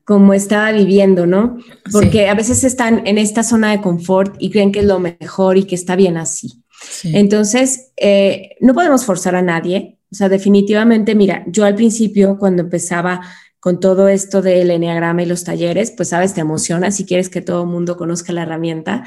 [0.05, 1.59] como estaba viviendo, ¿no?
[1.93, 5.59] Porque a veces están en esta zona de confort y creen que es lo mejor
[5.59, 6.63] y que está bien así.
[7.05, 12.63] Entonces, eh, no podemos forzar a nadie, o sea, definitivamente, mira, yo al principio cuando
[12.63, 13.21] empezaba
[13.61, 17.43] con todo esto del enneagrama y los talleres, pues sabes, te emociona si quieres que
[17.43, 19.05] todo el mundo conozca la herramienta.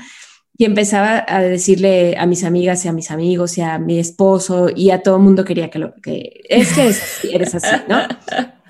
[0.58, 4.70] Y empezaba a decirle a mis amigas y a mis amigos y a mi esposo
[4.76, 8.02] y a todo el mundo quería que lo que es que eres así, ¿no?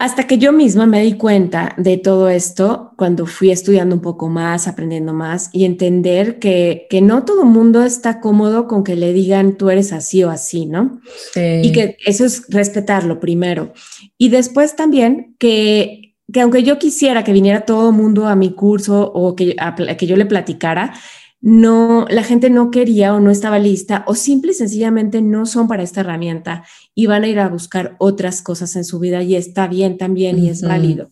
[0.00, 4.28] Hasta que yo misma me di cuenta de todo esto cuando fui estudiando un poco
[4.28, 9.12] más, aprendiendo más y entender que, que no todo mundo está cómodo con que le
[9.12, 11.00] digan tú eres así o así, ¿no?
[11.34, 13.72] Y que eso es respetarlo primero.
[14.16, 19.10] Y después también que, que aunque yo quisiera que viniera todo mundo a mi curso
[19.12, 19.56] o que,
[19.98, 20.94] que yo le platicara,
[21.40, 25.68] no, la gente no quería o no estaba lista o simple y sencillamente no son
[25.68, 29.36] para esta herramienta y van a ir a buscar otras cosas en su vida y
[29.36, 31.10] está bien también y es válido.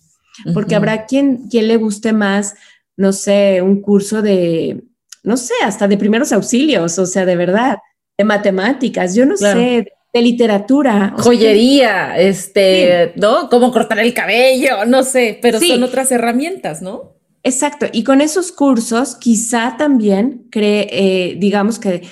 [0.52, 2.54] Porque habrá quien, quien le guste más,
[2.96, 4.82] no sé, un curso de,
[5.22, 7.78] no sé, hasta de primeros auxilios, o sea, de verdad,
[8.18, 11.14] de matemáticas, yo no sé, de literatura.
[11.18, 13.48] Joyería, este, ¿no?
[13.48, 17.15] Cómo cortar el cabello, no sé, pero son otras herramientas, ¿no?
[17.46, 22.02] Exacto, y con esos cursos quizá también cree, eh, digamos que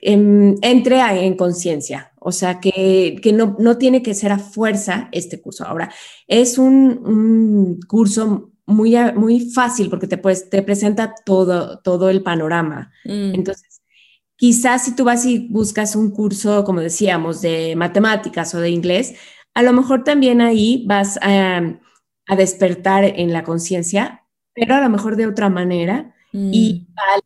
[0.00, 5.64] entre en conciencia, o sea, que, no, no, tiene que ser a fuerza este curso.
[5.64, 5.92] Ahora,
[6.26, 12.90] es un, curso muy, muy fácil porque te, pues, te presenta todo, todo el panorama.
[13.04, 13.34] Mm.
[13.34, 13.82] Entonces,
[14.34, 19.14] quizás si tú vas y buscas un curso, como decíamos, de matemáticas o de inglés,
[19.54, 21.78] a lo mejor también ahí vas a,
[22.36, 24.19] despertar en la conciencia,
[24.54, 27.20] pero a lo mejor de otra manera y mm.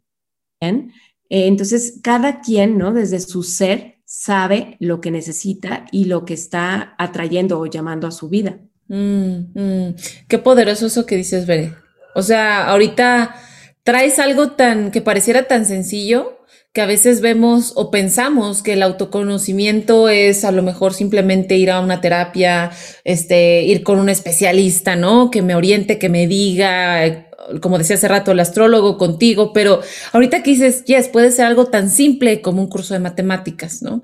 [0.61, 0.93] bien.
[1.29, 2.93] Eh, entonces, cada quien, ¿no?
[2.93, 8.13] Desde su ser sabe lo que necesita y lo que está atrayendo o llamando a
[8.13, 8.61] su vida.
[8.89, 9.95] Mm, mm.
[10.29, 11.75] Qué poderoso eso que dices, Bere.
[12.15, 13.35] O sea, ahorita
[13.83, 16.44] traes algo tan que pareciera tan sencillo
[16.75, 21.71] que a veces vemos o pensamos que el autoconocimiento es a lo mejor simplemente ir
[21.71, 22.73] a una terapia,
[23.05, 25.31] este, ir con un especialista, ¿no?
[25.31, 27.29] Que me oriente, que me diga,
[27.63, 29.83] como decía hace rato, el astrólogo contigo, pero
[30.13, 34.03] ahorita que dices, yes, puede ser algo tan simple como un curso de matemáticas, ¿no?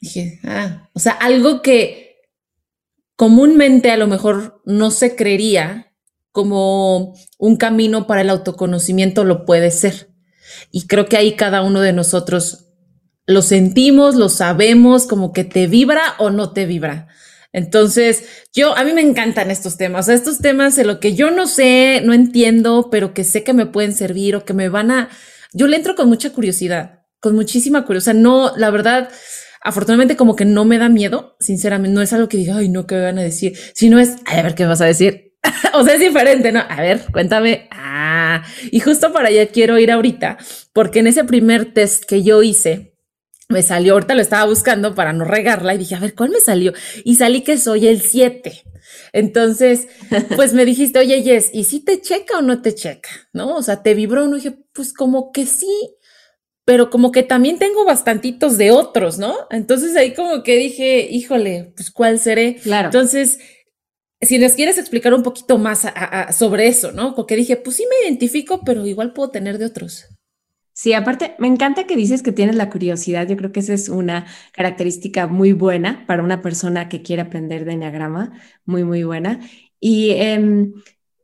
[0.00, 2.16] Dije, ah, o sea, algo que
[3.14, 5.94] comúnmente a lo mejor no se creería
[6.32, 10.17] como un camino para el autoconocimiento lo puede ser.
[10.70, 12.66] Y creo que ahí cada uno de nosotros
[13.26, 17.08] lo sentimos, lo sabemos, como que te vibra o no te vibra.
[17.52, 21.46] Entonces, yo, a mí me encantan estos temas, estos temas de lo que yo no
[21.46, 25.08] sé, no entiendo, pero que sé que me pueden servir o que me van a,
[25.52, 28.14] yo le entro con mucha curiosidad, con muchísima curiosidad.
[28.14, 29.10] No, la verdad,
[29.62, 32.86] afortunadamente como que no me da miedo, sinceramente, no es algo que diga, ay, no,
[32.86, 33.56] ¿qué me van a decir?
[33.74, 35.27] Sino es, a ver, ¿qué vas a decir?
[35.74, 36.60] o sea, es diferente, ¿no?
[36.60, 37.68] A ver, cuéntame.
[37.70, 40.38] Ah, y justo para allá quiero ir ahorita,
[40.72, 42.94] porque en ese primer test que yo hice,
[43.48, 46.40] me salió, ahorita lo estaba buscando para no regarla y dije, a ver, ¿cuál me
[46.40, 46.72] salió?
[47.04, 48.62] Y salí que soy el 7.
[49.12, 49.88] Entonces,
[50.36, 53.08] pues me dijiste, oye, Jess, ¿y si te checa o no te checa?
[53.32, 53.56] ¿No?
[53.56, 55.96] O sea, te vibró, no dije, pues como que sí,
[56.66, 59.34] pero como que también tengo bastantitos de otros, ¿no?
[59.50, 62.56] Entonces ahí como que dije, híjole, pues cuál seré.
[62.56, 62.88] Claro.
[62.88, 63.38] Entonces,
[64.20, 65.86] si les quieres explicar un poquito más
[66.36, 67.14] sobre eso, ¿no?
[67.14, 70.06] Porque dije, pues sí me identifico, pero igual puedo tener de otros.
[70.72, 73.26] Sí, aparte, me encanta que dices que tienes la curiosidad.
[73.26, 77.64] Yo creo que esa es una característica muy buena para una persona que quiere aprender
[77.64, 78.32] de enneagrama,
[78.64, 79.40] muy, muy buena.
[79.80, 80.74] Y, em,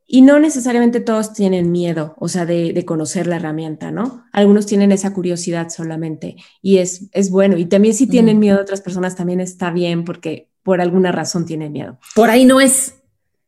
[0.07, 4.25] y no necesariamente todos tienen miedo, o sea, de, conocer la herramienta, ¿no?
[4.33, 7.57] Algunos tienen esa curiosidad solamente y es, es bueno.
[7.57, 11.69] Y también si tienen miedo otras personas, también está bien porque por alguna razón tiene
[11.69, 11.99] miedo.
[12.15, 12.95] Por ahí no es.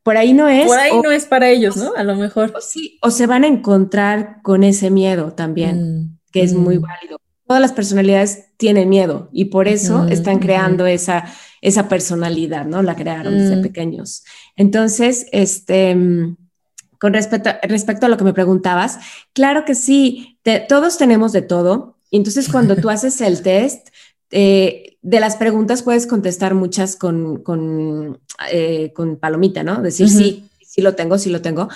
[0.03, 0.67] Por ahí no es.
[0.67, 1.93] Por ahí no es para ellos, ¿no?
[1.97, 2.53] A lo mejor.
[2.55, 6.77] O sí, o se van a encontrar con ese miedo también, mm, que es muy
[6.77, 6.81] mm.
[6.81, 7.19] válido.
[7.47, 11.25] Todas las personalidades tienen miedo y por eso están creando esa,
[11.61, 12.83] esa personalidad, ¿no?
[12.83, 13.61] La crearon desde mm.
[13.63, 14.23] pequeños.
[14.55, 15.97] Entonces, este,
[16.99, 18.99] con respecto, respecto a lo que me preguntabas,
[19.33, 21.97] claro que sí, todos tenemos de todo.
[22.11, 23.87] Entonces, cuando tú haces el test,
[24.29, 28.19] eh, de las preguntas puedes contestar muchas con, con,
[28.51, 29.81] eh, con palomita, ¿no?
[29.81, 31.69] Decir sí, sí lo tengo, sí lo tengo.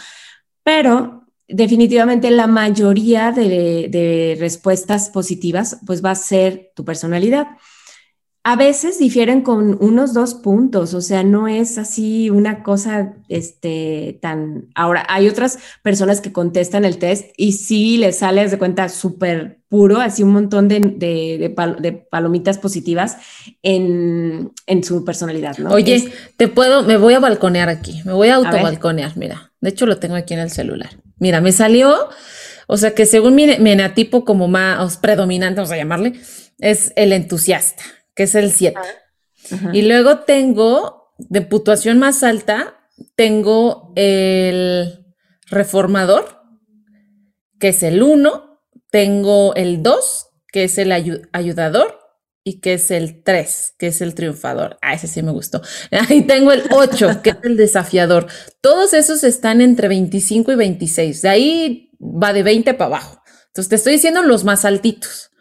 [0.63, 7.47] Pero definitivamente la mayoría de, de respuestas positivas, pues va a ser tu personalidad.
[8.43, 14.17] A veces difieren con unos dos puntos, o sea, no es así una cosa este,
[14.19, 14.65] tan...
[14.73, 19.59] Ahora, hay otras personas que contestan el test y sí les sale de cuenta súper
[19.69, 23.17] puro, así un montón de, de, palomitas positivas
[23.61, 25.69] en, en, su personalidad, ¿no?
[25.69, 29.85] Oye, te puedo, me voy a balconear aquí, me voy a autobalconear, mira, de hecho
[29.85, 30.89] lo tengo aquí en el celular.
[31.19, 32.09] Mira, me salió,
[32.65, 36.13] o sea que según mi, mi enatipo como más predominante, vamos a llamarle,
[36.57, 37.83] es el entusiasta
[38.21, 38.79] que es el 7.
[39.73, 42.77] Y luego tengo, de puntuación más alta,
[43.15, 45.07] tengo el
[45.47, 46.43] reformador,
[47.59, 51.99] que es el 1, tengo el 2, que es el ayudador,
[52.43, 54.77] y que es el 3, que es el triunfador.
[54.83, 55.63] Ah, ese sí me gustó.
[56.07, 58.27] Ahí tengo el 8, que es el desafiador.
[58.61, 61.23] Todos esos están entre 25 y 26.
[61.23, 63.23] De ahí va de 20 para abajo.
[63.47, 65.31] Entonces te estoy diciendo los más altitos.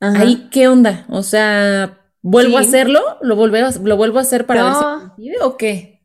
[0.00, 1.06] Ahí, ¿qué onda?
[1.08, 3.00] O sea, ¿Vuelvo a hacerlo?
[3.22, 4.72] ¿Lo, ¿Lo vuelvo a hacer para ver
[5.16, 6.00] si o qué?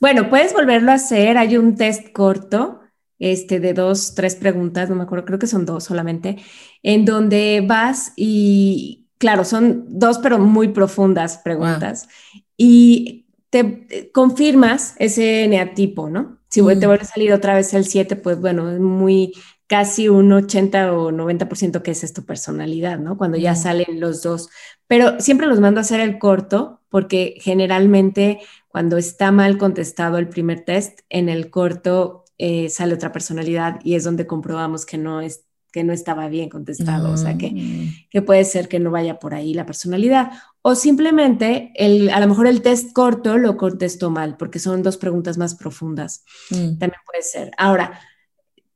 [0.00, 1.36] Bueno, puedes volverlo a hacer.
[1.36, 2.80] Hay un test corto
[3.18, 6.36] este, de dos, tres preguntas, no me acuerdo, creo que son dos solamente,
[6.82, 12.08] en donde vas y, claro, son dos, pero muy profundas preguntas.
[12.56, 16.38] Y te confirmas ese neatipo, ¿no?
[16.48, 16.86] Si te mm.
[16.86, 19.34] vuelve a salir otra vez el 7, pues bueno, es muy
[19.66, 23.16] casi un 80 o 90% que es tu personalidad, ¿no?
[23.18, 24.48] Cuando ya salen los dos.
[24.86, 30.28] Pero siempre los mando a hacer el corto porque generalmente cuando está mal contestado el
[30.28, 35.20] primer test, en el corto eh, sale otra personalidad y es donde comprobamos que no
[35.20, 38.08] es que no estaba bien contestado, o sea que, mm.
[38.08, 40.30] que puede ser que no vaya por ahí la personalidad.
[40.62, 44.96] O simplemente, el, a lo mejor el test corto lo contestó mal, porque son dos
[44.96, 46.24] preguntas más profundas.
[46.48, 46.78] Mm.
[46.78, 47.50] También puede ser.
[47.58, 48.00] Ahora,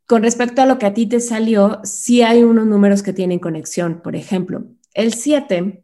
[0.04, 3.38] con respecto a lo que a ti te salió, sí hay unos números que tienen
[3.38, 4.02] conexión.
[4.02, 5.82] Por ejemplo, el 7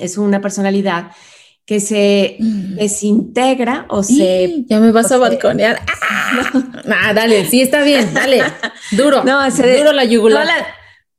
[0.00, 1.12] es una personalidad
[1.70, 2.74] que se mm.
[2.74, 4.64] desintegra o se...
[4.68, 5.80] Ya me vas a balconear.
[6.92, 8.42] Ah, dale, sí está bien, dale.
[8.92, 9.22] Duro.
[9.24, 10.48] No, se duro la yugular.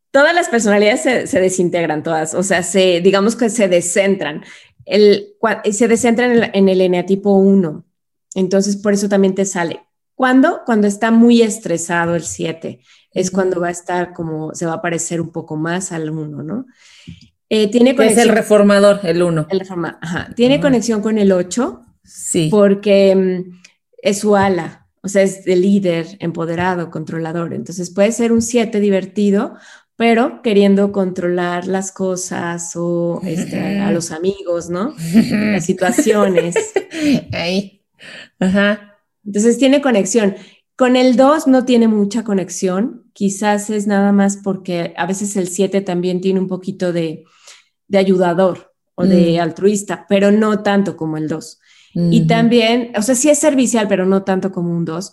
[0.10, 2.34] todas las personalidades se, desintegran, todas.
[2.34, 4.44] O sea, se, digamos que se descentran.
[4.86, 5.36] El,
[5.72, 7.86] se descentran en el, en el eneatipo 1.
[8.36, 9.82] Entonces, por eso también te sale.
[10.16, 10.62] ¿Cuándo?
[10.66, 12.82] Cuando está muy estresado el 7.
[13.14, 16.44] Es cuando va a estar como, se va a parecer un poco más al 1,
[16.44, 16.66] ¿no?
[17.54, 19.48] Eh, tiene Es el reformador, el 1.
[19.50, 20.30] El reformador, ajá.
[20.38, 21.82] Tiene conexión con el 8.
[22.02, 22.48] Sí.
[22.50, 23.60] Porque mm,
[24.02, 27.54] es su ala, o sea, es el líder, empoderado, controlador.
[27.54, 29.56] Entonces puede ser un 7 divertido,
[29.98, 34.96] pero queriendo controlar las cosas o este, a los amigos, ¿no?
[35.14, 36.56] Las situaciones.
[37.34, 37.84] Ahí.
[38.40, 38.98] Ajá.
[39.26, 40.36] Entonces tiene conexión.
[40.78, 45.50] Con el 2 no tiene mucha conexión, quizás es nada más porque a veces el
[45.50, 47.26] 7 también tiene un poquito de,
[47.92, 49.42] de ayudador o de mm.
[49.42, 51.60] altruista, pero no tanto como el 2.
[51.94, 55.12] Y también, o sea, sí es servicial, pero no tanto como un 2.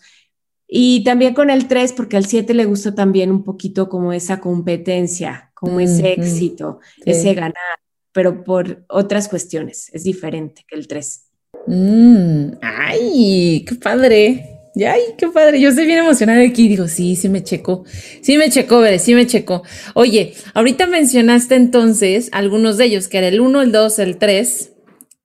[0.69, 4.39] Y también con el 3, porque al 7 le gusta también un poquito como esa
[4.39, 7.81] competencia, como ese éxito, ese ganar,
[8.13, 11.25] pero por otras cuestiones, es diferente que el 3.
[11.67, 14.58] Mm, ay, qué padre.
[14.77, 15.61] Ay, qué padre.
[15.61, 16.69] Yo estoy bien emocionada aquí.
[16.69, 17.85] Digo, sí, sí me checo.
[18.23, 19.63] Sí me checó, Bere, sí me checó.
[19.95, 24.73] Oye, ahorita mencionaste entonces algunos de ellos, que era el 1, el 2, el 3,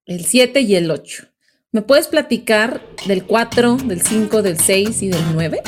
[0.06, 1.26] el 7 y el 8.
[1.72, 5.62] ¿Me puedes platicar del 4, del 5, del 6 y del 9?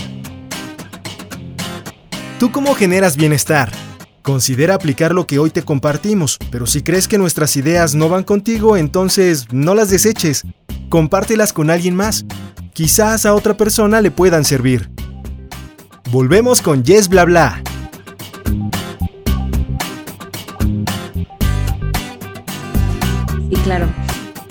[2.40, 3.72] ¿Tú cómo generas bienestar?
[4.22, 8.24] Considera aplicar lo que hoy te compartimos, pero si crees que nuestras ideas no van
[8.24, 10.44] contigo, entonces no las deseches.
[10.90, 12.26] Compártelas con alguien más
[12.76, 14.90] quizás a otra persona le puedan servir.
[16.12, 17.64] Volvemos con Yes Bla Bla.
[23.50, 23.88] Sí, claro.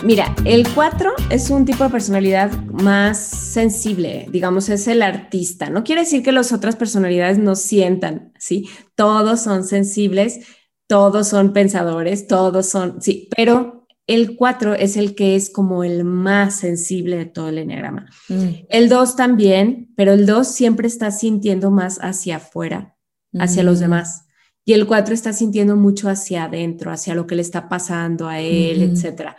[0.02, 5.68] Mira, el 4 es un tipo de personalidad más sensible, digamos, es el artista.
[5.68, 8.68] No quiere decir que las otras personalidades no sientan, ¿sí?
[8.94, 10.40] Todos son sensibles,
[10.86, 16.04] todos son pensadores, todos son, sí, pero el 4 es el que es como el
[16.04, 18.06] más sensible de todo el enneagrama.
[18.28, 18.66] Mm.
[18.68, 22.96] El 2 también, pero el 2 siempre está sintiendo más hacia afuera,
[23.38, 23.80] hacia los mm.
[23.80, 24.26] demás.
[24.64, 28.40] Y el 4 está sintiendo mucho hacia adentro, hacia lo que le está pasando a
[28.40, 29.30] él, etc.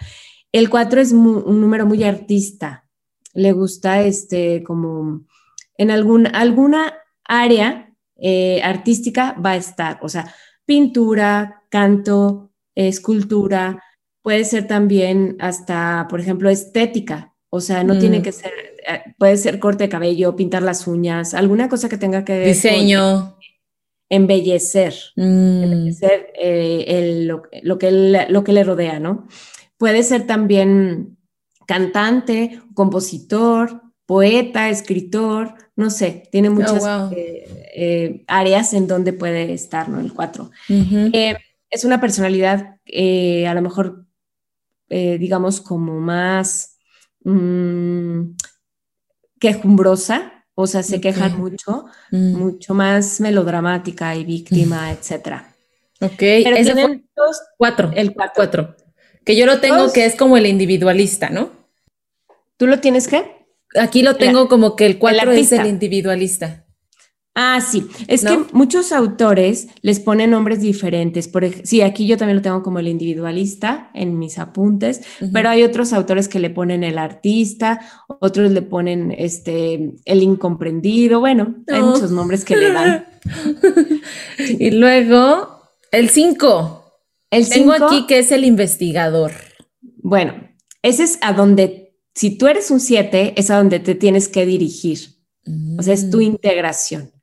[0.52, 2.88] El 4 es un número muy artista.
[3.34, 5.26] Le gusta este como
[5.78, 6.94] en algún, alguna
[7.24, 10.34] área eh, artística va a estar, o sea,
[10.66, 13.84] pintura, canto, escultura,
[14.26, 17.36] puede ser también hasta, por ejemplo, estética.
[17.52, 18.24] O sea, no tiene mm.
[18.24, 18.52] que ser,
[18.88, 22.48] eh, puede ser corte de cabello, pintar las uñas, alguna cosa que tenga que ver
[22.48, 23.38] Diseño.
[24.10, 25.64] embellecer, mm.
[25.64, 27.44] embellecer eh, lo,
[27.78, 27.92] que
[28.28, 29.28] lo que le rodea, ¿no?
[29.78, 31.20] Puede ser también
[31.68, 39.88] cantante, compositor, poeta, escritor, no sé, tiene oh, muchas eh, áreas en donde puede estar,
[39.88, 40.00] ¿no?
[40.00, 40.50] El cuatro.
[40.68, 44.05] es una personalidad a lo mejor
[44.98, 46.78] eh, digamos, como más
[47.26, 48.34] mmm,
[49.42, 52.38] quejumbrosa, o sea, se quejan mucho, mm.
[52.38, 54.92] mucho más melodramática y víctima, mm.
[54.92, 55.54] etcétera.
[56.00, 57.04] Ok, Pero ese fue
[57.58, 57.92] cuatro.
[57.94, 58.78] El cuatro.
[59.26, 61.50] Que yo lo tengo que es como el individualista, ¿no?
[62.56, 63.46] ¿Tú lo tienes qué?
[63.78, 66.65] Aquí lo tengo como que el cuatro es el individualista.
[67.38, 67.86] Ah, sí.
[68.08, 71.28] Es que muchos autores les ponen nombres diferentes.
[71.28, 75.02] Por sí, aquí yo también lo tengo como el individualista en mis apuntes,
[75.34, 77.82] pero hay otros autores que le ponen el artista,
[78.22, 81.20] otros le ponen este el incomprendido.
[81.20, 83.06] Bueno, hay muchos nombres que le dan.
[84.38, 85.62] y luego
[85.92, 86.84] el 5.
[87.32, 89.34] El Tengo aquí que es el investigador.
[89.98, 90.36] Bueno,
[90.82, 94.46] ese es a donde, si tú eres un 7, es a donde te tienes que
[94.46, 95.00] dirigir.
[95.78, 96.22] O sea, es tu mm.
[96.22, 97.15] integración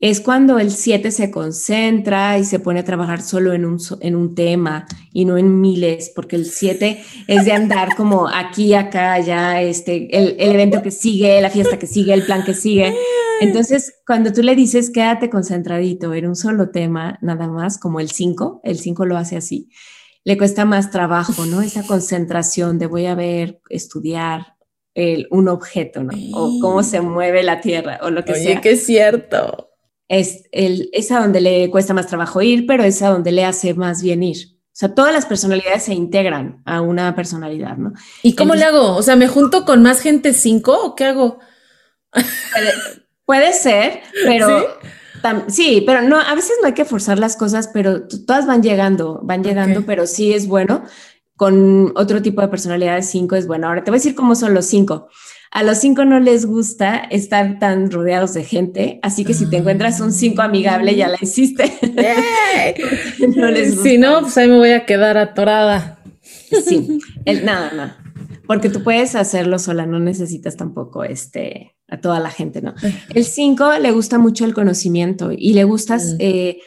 [0.00, 4.16] es cuando el 7 se concentra y se pone a trabajar solo en un, en
[4.16, 9.14] un tema y no en miles, porque el 7 es de andar como aquí, acá,
[9.14, 12.94] allá, este, el, el, evento que sigue, la fiesta que sigue, el plan que sigue.
[13.40, 18.10] Entonces, cuando tú le dices quédate concentradito en un solo tema, nada más, como el
[18.10, 19.70] 5, el 5 lo hace así,
[20.24, 21.62] le cuesta más trabajo, ¿no?
[21.62, 24.54] Esa concentración de voy a ver, estudiar,
[24.94, 26.12] el, un objeto, ¿no?
[26.34, 28.52] O cómo se mueve la tierra o lo que sea.
[28.52, 29.73] Oye, que es cierto
[30.16, 33.44] es, el, es a donde le cuesta más trabajo ir, pero es a donde le
[33.44, 34.54] hace más bien ir.
[34.58, 37.92] O sea, todas las personalidades se integran a una personalidad, ¿no?
[38.22, 38.96] ¿Y cómo le hago?
[38.96, 41.38] O sea, ¿me junto con más gente cinco o qué hago?
[43.24, 44.66] Puede ser, pero
[45.48, 45.82] ¿Sí?
[45.86, 49.42] pero no, a veces no hay que forzar las cosas, pero todas van llegando, van
[49.42, 50.84] llegando, pero sí es bueno.
[51.36, 53.66] Con otro tipo de personalidades, cinco es bueno.
[53.66, 55.08] Ahora te voy a decir cómo son los cinco.
[55.54, 59.58] A los cinco no les gusta estar tan rodeados de gente, así que si te
[59.58, 61.72] encuentras un cinco amigable, ya la hiciste.
[63.36, 66.00] no les Si no, pues ahí me voy a quedar atorada.
[66.66, 67.98] Sí, el, nada, nada.
[68.48, 72.74] Porque tú puedes hacerlo sola, no necesitas tampoco este, a toda la gente, ¿no?
[73.14, 76.16] El cinco le gusta mucho el conocimiento y le gusta mm.
[76.18, 76.58] eh,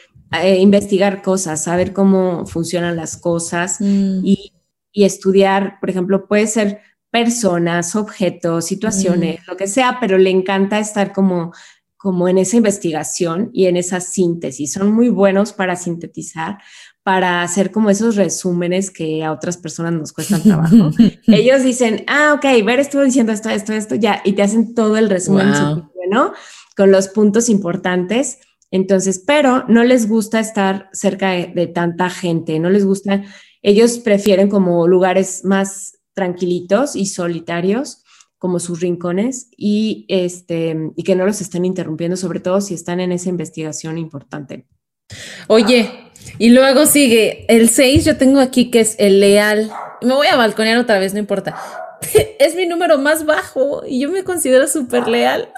[0.42, 4.24] eh, investigar cosas, saber cómo funcionan las cosas mm.
[4.24, 4.54] y,
[4.92, 6.80] y, estudiar, por ejemplo, puede ser
[7.10, 11.52] personas, objetos, situaciones, lo que sea, pero le encanta estar como,
[11.96, 14.72] como en esa investigación y en esa síntesis.
[14.72, 16.58] Son muy buenos para sintetizar,
[17.02, 20.90] para hacer como esos resúmenes que a otras personas nos cuestan trabajo.
[21.26, 24.98] Ellos dicen, ah, ok, ver, estuvo diciendo esto, esto, esto, ya, y te hacen todo
[24.98, 25.50] el resumen
[25.94, 26.34] bueno,
[26.76, 28.38] con los puntos importantes.
[28.70, 33.24] Entonces, pero no les gusta estar cerca de, de tanta gente, no les gusta,
[33.62, 38.02] ellos prefieren como lugares más tranquilitos y solitarios
[38.38, 42.98] como sus rincones y, este, y que no los estén interrumpiendo, sobre todo si están
[42.98, 44.66] en esa investigación importante.
[45.46, 45.88] Oye,
[46.40, 49.70] y luego sigue el 6, yo tengo aquí que es el leal.
[50.02, 51.56] Me voy a balconear otra vez, no importa.
[52.40, 55.50] Es mi número más bajo y yo me considero súper leal.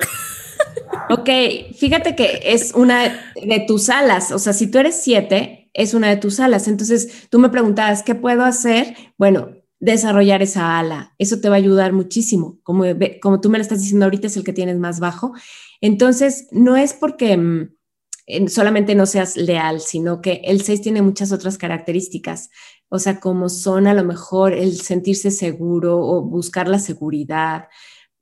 [1.08, 1.28] Ok,
[1.74, 6.08] fíjate que es una de tus alas, o sea, si tú eres 7, es una
[6.08, 6.68] de tus alas.
[6.68, 8.94] Entonces, tú me preguntabas, ¿qué puedo hacer?
[9.16, 11.14] Bueno, desarrollar esa ala.
[11.18, 12.60] Eso te va a ayudar muchísimo.
[12.62, 12.84] Como,
[13.20, 15.32] como tú me lo estás diciendo ahorita, es el que tienes más bajo.
[15.80, 21.32] Entonces, no es porque mm, solamente no seas leal, sino que el 6 tiene muchas
[21.32, 22.50] otras características.
[22.90, 27.68] O sea, como son a lo mejor el sentirse seguro o buscar la seguridad.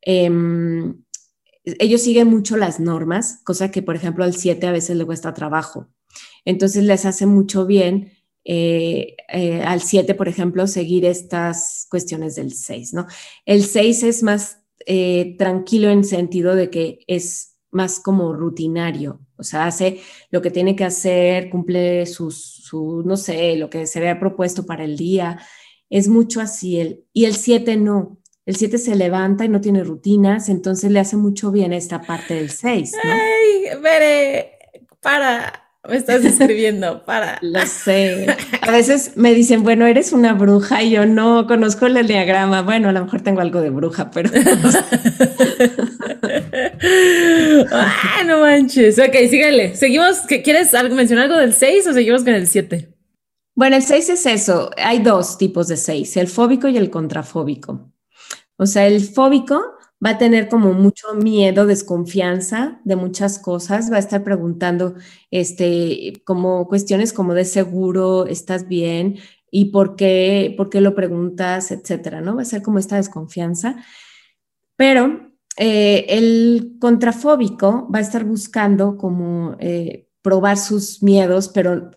[0.00, 1.02] Em,
[1.64, 5.34] ellos siguen mucho las normas, cosa que, por ejemplo, al 7 a veces le cuesta
[5.34, 5.88] trabajo.
[6.44, 8.12] Entonces les hace mucho bien
[8.50, 13.06] eh, eh, al 7, por ejemplo, seguir estas cuestiones del 6, ¿no?
[13.44, 19.42] El 6 es más eh, tranquilo en sentido de que es más como rutinario, o
[19.42, 23.98] sea, hace lo que tiene que hacer, cumple sus, su, no sé, lo que se
[23.98, 25.38] había propuesto para el día,
[25.90, 26.80] es mucho así.
[26.80, 31.00] El, y el 7 no, el 7 se levanta y no tiene rutinas, entonces le
[31.00, 32.92] hace mucho bien esta parte del 6.
[32.92, 33.10] ¿no?
[33.12, 34.52] Ay, veré,
[35.02, 37.38] para, me estás escribiendo para.
[37.42, 38.26] Lo sé.
[38.60, 42.62] A veces me dicen, bueno, eres una bruja y yo no conozco el diagrama.
[42.62, 44.30] Bueno, a lo mejor tengo algo de bruja, pero.
[47.72, 48.98] ah, no manches.
[48.98, 49.74] Ok, sígale.
[49.74, 50.20] Seguimos.
[50.44, 52.94] ¿Quieres algo, mencionar algo del 6 o seguimos con el 7?
[53.54, 54.70] Bueno, el 6 es eso.
[54.76, 57.92] Hay dos tipos de 6, el fóbico y el contrafóbico.
[58.56, 63.96] O sea, el fóbico va a tener como mucho miedo, desconfianza de muchas cosas, va
[63.96, 64.94] a estar preguntando
[65.30, 69.18] este, como cuestiones como de seguro, ¿estás bien?
[69.50, 71.70] ¿Y por qué, por qué lo preguntas?
[71.70, 72.36] Etcétera, ¿no?
[72.36, 73.76] Va a ser como esta desconfianza.
[74.76, 81.90] Pero eh, el contrafóbico va a estar buscando como eh, probar sus miedos, pero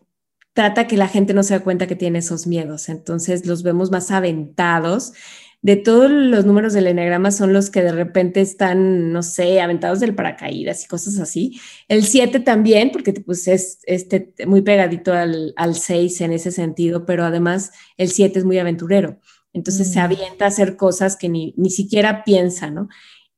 [0.53, 2.89] trata que la gente no se da cuenta que tiene esos miedos.
[2.89, 5.13] Entonces los vemos más aventados
[5.61, 9.99] de todos los números del enagrama son los que de repente están, no sé, aventados
[9.99, 11.59] del paracaídas y cosas así.
[11.87, 17.05] El 7 también, porque pues es este, muy pegadito al, al 6 en ese sentido,
[17.05, 19.19] pero además el 7 es muy aventurero.
[19.53, 20.03] Entonces se mm.
[20.03, 22.89] avienta a hacer cosas que ni, ni siquiera piensa, ¿no?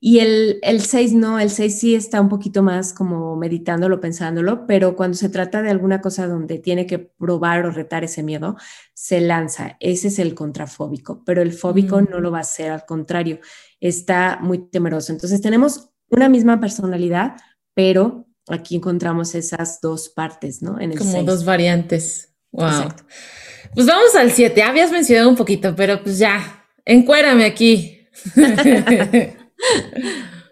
[0.06, 4.68] Y el, el 6 no, el 6 sí está un poquito más como meditándolo, pensándolo,
[4.68, 8.58] pero cuando se trata de alguna cosa donde tiene que probar o retar ese miedo,
[8.94, 9.78] se lanza.
[9.80, 13.40] Ese es el contrafóbico, pero el fóbico no lo va a hacer, al contrario,
[13.80, 15.14] está muy temeroso.
[15.14, 17.38] Entonces tenemos una misma personalidad,
[17.74, 20.82] pero aquí encontramos esas dos partes, ¿no?
[20.82, 22.36] En el como dos variantes.
[22.52, 22.90] Wow.
[23.74, 24.64] Pues vamos al 7.
[24.64, 28.06] Habías mencionado un poquito, pero pues ya, encuérame aquí.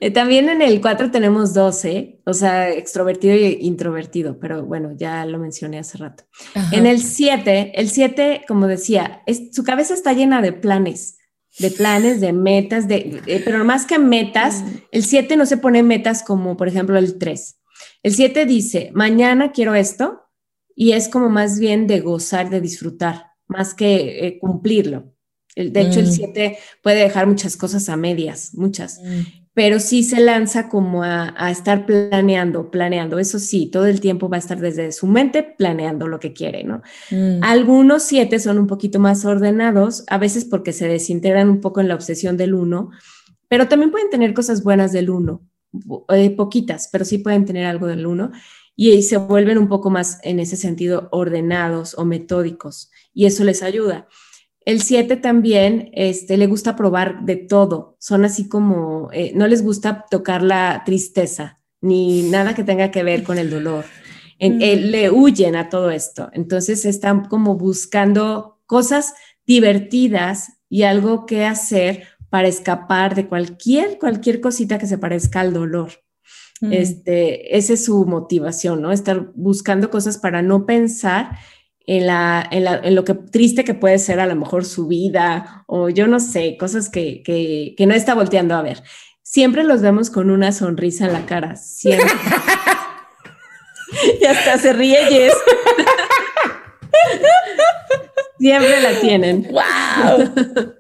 [0.03, 5.24] Eh, también en el 4 tenemos 12, o sea, extrovertido e introvertido, pero bueno, ya
[5.28, 6.24] lo mencioné hace rato.
[6.72, 11.20] En el 7, el 7, como decía, es, su cabeza está llena de planes,
[11.59, 14.78] de planes, de metas, de, pero más que metas, mm.
[14.91, 17.59] el 7 no se pone metas como, por ejemplo, el 3.
[18.01, 20.22] El 7 dice, mañana quiero esto,
[20.76, 25.11] y es como más bien de gozar, de disfrutar, más que eh, cumplirlo.
[25.56, 26.82] De hecho, el 7 mm.
[26.82, 29.49] puede dejar muchas cosas a medias, muchas, mm.
[29.54, 33.20] pero sí se lanza como a, estar planeando, planeando.
[33.20, 36.64] Eso sí, todo el tiempo va a estar desde su mente planeando lo que quiere,
[36.64, 36.82] ¿no?
[37.10, 37.43] Mm.
[37.43, 41.89] Algunos 7 son un poquito más ordenados, a veces porque se desintegran un poco en
[41.89, 42.89] la obsesión del 1,
[43.49, 45.41] pero también pueden tener cosas buenas del 1.
[46.10, 48.32] eh, poquitas, pero sí pueden tener algo del 1
[48.76, 53.64] y se vuelven un poco más en ese sentido ordenados o metódicos y eso les
[53.64, 54.08] ayuda.
[54.72, 59.63] El 7 también este, le gusta probar de todo, son así como, eh, no les
[59.63, 63.84] gusta tocar la tristeza ni nada que tenga que ver con el dolor.
[64.39, 64.91] En, mm.
[64.91, 69.13] le huyen a todo esto, entonces están como buscando cosas
[69.45, 75.53] divertidas y algo que hacer para escapar de cualquier, cualquier cosita que se parezca al
[75.53, 75.91] dolor.
[76.61, 76.72] Mm.
[76.72, 78.93] Este, esa es su motivación, ¿no?
[78.93, 81.38] Estar buscando cosas para no pensar
[81.88, 85.89] en, la, en, lo que triste que puede ser a lo mejor su vida o
[85.89, 88.84] yo no sé, cosas que, que, que no está volteando a ver.
[89.23, 92.07] Siempre los vemos con una sonrisa en la cara, siempre.
[94.21, 95.34] y hasta se ríe Jess.
[98.38, 99.47] siempre la tienen.
[99.51, 100.32] ¡Wow!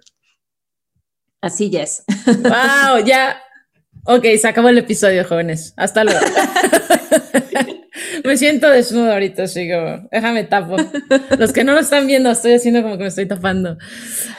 [1.41, 2.03] Así Jess.
[2.25, 3.05] ¡Wow!
[3.05, 3.41] Ya.
[4.05, 5.73] Ok, se acabó el episodio, jóvenes.
[5.77, 6.19] Hasta luego.
[8.23, 10.07] me siento desnudo ahorita, sigo.
[10.11, 10.77] Déjame tapo.
[11.37, 13.77] Los que no lo están viendo, estoy haciendo como que me estoy tapando.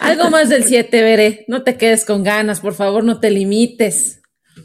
[0.00, 1.44] Algo más del 7, veré.
[1.48, 4.22] No te quedes con ganas, por favor, no te limites.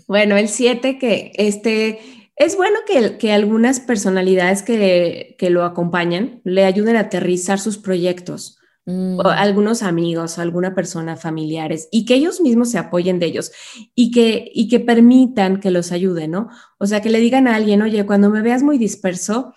[0.07, 1.99] Bueno, el 7 que este
[2.37, 7.77] es bueno que, que algunas personalidades que, que, lo acompañan le ayuden a aterrizar sus
[7.77, 8.56] proyectos.
[8.89, 9.19] Mm.
[9.25, 13.51] algunos amigos, alguna persona, familiares, y que ellos mismos se apoyen de ellos
[13.95, 16.47] y que, y que permitan que los ayuden, ¿no?
[16.79, 19.53] O sea, que le digan a alguien, oye, cuando me veas muy disperso,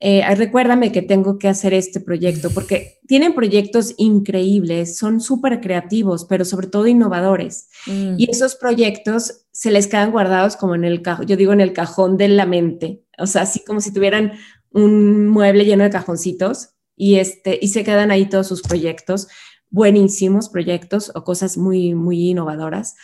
[0.00, 6.26] eh, recuérdame que tengo que hacer este proyecto, porque tienen proyectos increíbles, son súper creativos,
[6.26, 7.70] pero sobre todo innovadores.
[7.86, 8.16] Mm.
[8.18, 11.72] Y esos proyectos se les quedan guardados como en el cajón, yo digo en el
[11.72, 14.32] cajón de la mente, o sea, así como si tuvieran
[14.72, 19.28] un mueble lleno de cajoncitos y, este, y se quedan ahí todos sus proyectos,
[19.70, 22.94] buenísimos proyectos o cosas muy, muy innovadoras.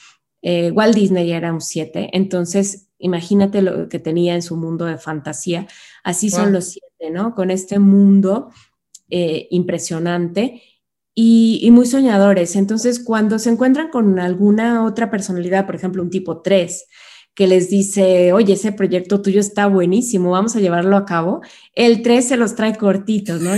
[0.43, 4.99] Eh, Walt Disney era un 7, entonces imagínate lo que tenía en su mundo de
[4.99, 5.67] fantasía.
[6.05, 7.35] Así son los siete, ¿no?
[7.35, 8.51] Con este mundo
[9.09, 10.63] eh, impresionante
[11.15, 12.57] y, y, muy soñadores.
[12.57, 16.87] Entonces, cuando se encuentran con alguna otra personalidad, por ejemplo, un tipo 3,
[17.41, 21.41] que les dice, oye, ese proyecto tuyo está buenísimo, vamos a llevarlo a cabo,
[21.75, 23.55] el 3 se los trae cortitos, ¿no?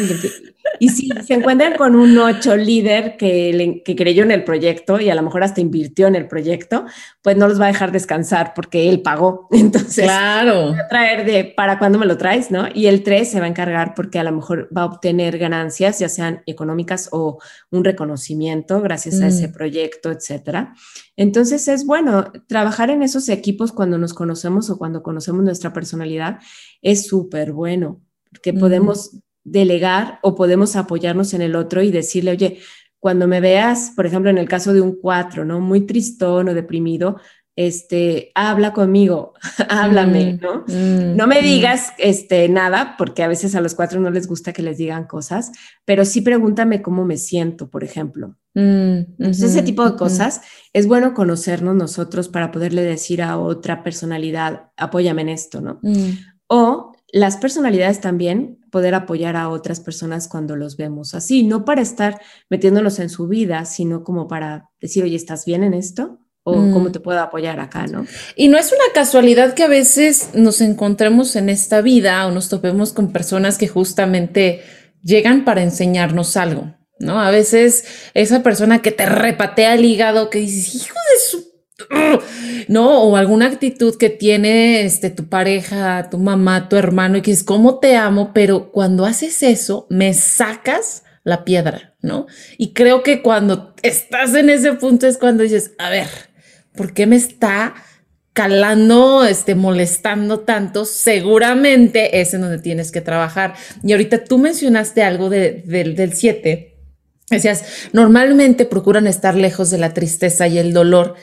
[0.78, 5.10] Y si se encuentran con un 8 líder que, que creyó en el proyecto y
[5.10, 6.86] a lo mejor hasta invirtió en el proyecto,
[7.22, 9.48] pues no los va a dejar descansar porque él pagó.
[9.52, 10.72] Entonces, claro.
[10.72, 12.66] va a traer de para cuándo me lo traes, ¿no?
[12.74, 15.98] Y el 3 se va a encargar porque a lo mejor va a obtener ganancias,
[15.98, 17.38] ya sean económicas o
[17.70, 19.52] un reconocimiento gracias a ese mm.
[19.52, 20.74] proyecto, etcétera.
[21.16, 26.38] Entonces es bueno trabajar en esos equipos cuando nos conocemos o cuando conocemos nuestra personalidad
[26.80, 28.00] es súper bueno,
[28.30, 32.58] porque podemos delegar o podemos apoyarnos en el otro y decirle, oye,
[32.98, 35.58] cuando me veas, por ejemplo, en el caso de un cuatro, ¿no?
[35.58, 37.16] Muy tristón o deprimido,
[37.56, 39.34] este, habla conmigo,
[39.68, 40.64] háblame, mm, ¿no?
[40.68, 41.44] Mm, no me mm.
[41.44, 45.06] digas este, nada, porque a veces a los cuatro no les gusta que les digan
[45.06, 45.52] cosas,
[45.84, 48.36] pero sí pregúntame cómo me siento, por ejemplo.
[48.54, 50.42] Entonces, ese tipo de cosas
[50.74, 55.80] es bueno conocernos nosotros para poderle decir a otra personalidad, apóyame en esto, ¿no?
[56.48, 61.82] O las personalidades también poder apoyar a otras personas cuando los vemos así, no para
[61.82, 66.18] estar metiéndonos en su vida, sino como para decir, oye, ¿estás bien en esto?
[66.44, 66.92] o cómo mm.
[66.92, 68.04] te puedo apoyar acá, ¿no?
[68.34, 72.48] Y no es una casualidad que a veces nos encontremos en esta vida o nos
[72.48, 74.60] topemos con personas que justamente
[75.02, 77.20] llegan para enseñarnos algo, ¿no?
[77.20, 77.84] A veces
[78.14, 81.51] esa persona que te repatea el hígado, que dices, hijo de su...
[82.68, 87.32] No, o alguna actitud que tiene este, tu pareja, tu mamá, tu hermano, y que
[87.32, 92.26] es como te amo, pero cuando haces eso, me sacas la piedra, ¿no?
[92.58, 96.08] Y creo que cuando estás en ese punto es cuando dices, a ver,
[96.74, 97.74] ¿por qué me está
[98.32, 100.84] calando, este, molestando tanto?
[100.84, 103.54] Seguramente es en donde tienes que trabajar.
[103.82, 106.72] Y ahorita tú mencionaste algo del 7.
[107.30, 111.14] Decías, normalmente procuran estar lejos de la tristeza y el dolor.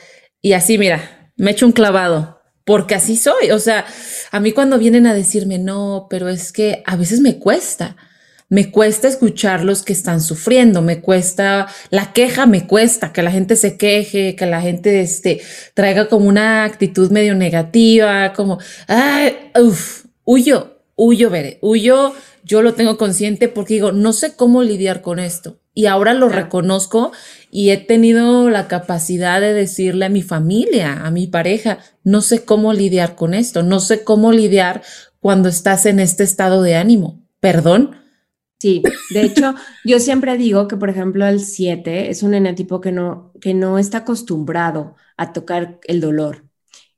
[0.42, 3.50] Y así, mira, me echo un clavado, porque así soy.
[3.50, 3.86] O sea,
[4.30, 7.96] a mí cuando vienen a decirme, no, pero es que a veces me cuesta
[8.50, 13.30] me cuesta escuchar los que están sufriendo, me cuesta, la queja me cuesta, que la
[13.30, 15.40] gente se queje, que la gente este,
[15.72, 22.12] traiga como una actitud medio negativa, como, ay, uff, huyo, huyo, veré, huyo,
[22.42, 25.60] yo lo tengo consciente porque digo, no sé cómo lidiar con esto.
[25.72, 27.12] Y ahora lo reconozco
[27.50, 32.44] y he tenido la capacidad de decirle a mi familia, a mi pareja, no sé
[32.44, 34.82] cómo lidiar con esto, no sé cómo lidiar
[35.20, 37.22] cuando estás en este estado de ánimo.
[37.40, 38.00] Perdón,
[38.60, 39.54] Sí, de hecho,
[39.86, 43.78] yo siempre digo que, por ejemplo, el 7 es un enetipo que no, que no
[43.78, 46.49] está acostumbrado a tocar el dolor.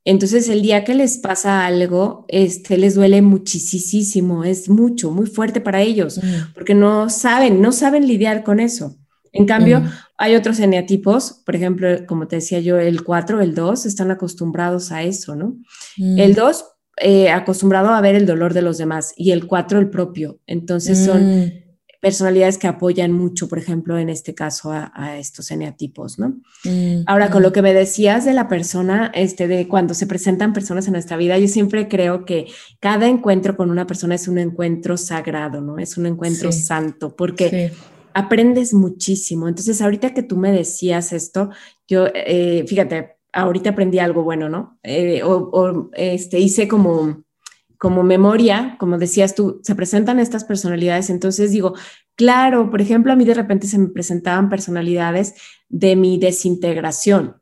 [0.04, 5.60] Entonces, el día que les pasa algo, este, les duele muchísimo, es mucho, muy fuerte
[5.60, 6.54] para ellos, mm.
[6.54, 8.96] porque no saben, no saben lidiar con eso.
[9.32, 9.90] En cambio, mm.
[10.18, 14.90] hay otros eneatipos, por ejemplo, como te decía yo, el 4, el 2, están acostumbrados
[14.90, 15.56] a eso, ¿no?
[15.96, 16.18] Mm.
[16.18, 16.64] El 2,
[16.98, 20.40] eh, acostumbrado a ver el dolor de los demás, y el 4, el propio.
[20.48, 21.61] Entonces, son
[22.02, 26.40] personalidades que apoyan mucho, por ejemplo, en este caso a, estos eneatipos, ¿no?
[26.64, 27.44] Mm, Ahora, con mm.
[27.44, 31.16] lo que me decías de la persona, este, de cuando se presentan personas en nuestra
[31.16, 32.48] vida, yo siempre creo que
[32.80, 35.78] cada encuentro con una persona es un encuentro sagrado, ¿no?
[35.78, 37.72] Es un encuentro santo, porque
[38.14, 39.46] aprendes muchísimo.
[39.46, 41.50] Entonces, ahorita que tú me decías esto,
[41.86, 44.76] yo, eh, fíjate, ahorita aprendí algo bueno, ¿no?
[44.82, 47.22] Eh, o, o este, hice como
[47.82, 51.74] como memoria, como decías tú, se presentan estas personalidades, entonces digo,
[52.14, 55.34] claro, por ejemplo, a mí de repente se me presentaban personalidades
[55.68, 57.38] de mi desintegración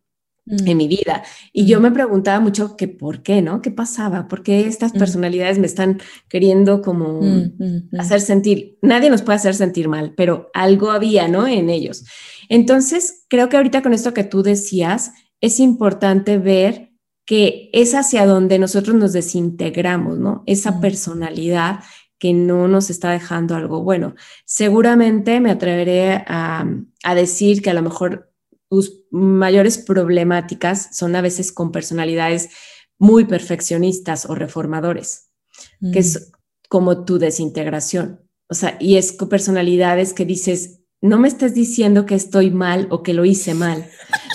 [0.46, 0.66] mm.
[0.66, 1.24] en mi vida.
[1.52, 1.82] Y yo mm.
[1.82, 3.60] me preguntaba mucho que por qué, ¿no?
[3.60, 4.28] ¿Qué pasaba?
[4.28, 4.98] ¿Por qué estas mm.
[4.98, 7.20] personalidades me están queriendo como
[7.98, 8.78] hacer sentir?
[8.80, 11.46] Nadie nos puede hacer sentir mal, pero algo había, ¿no?
[11.46, 12.06] En ellos.
[12.48, 15.12] Entonces, creo que ahorita con esto que tú decías,
[15.42, 16.89] es importante ver
[17.30, 20.42] que es hacia donde nosotros nos desintegramos, ¿no?
[20.46, 21.78] Esa personalidad
[22.18, 24.16] que no nos está dejando algo bueno.
[24.44, 26.66] Seguramente me atreveré a,
[27.14, 28.34] decir que a lo mejor
[28.68, 32.48] tus mayores problemáticas son a veces con personalidades
[32.98, 35.30] muy perfeccionistas o reformadores,
[35.92, 36.32] que es
[36.68, 38.28] como tu desintegración.
[38.48, 42.86] O sea, y es con personalidades que dices, no me estés diciendo que estoy mal
[42.90, 43.86] o que lo hice mal.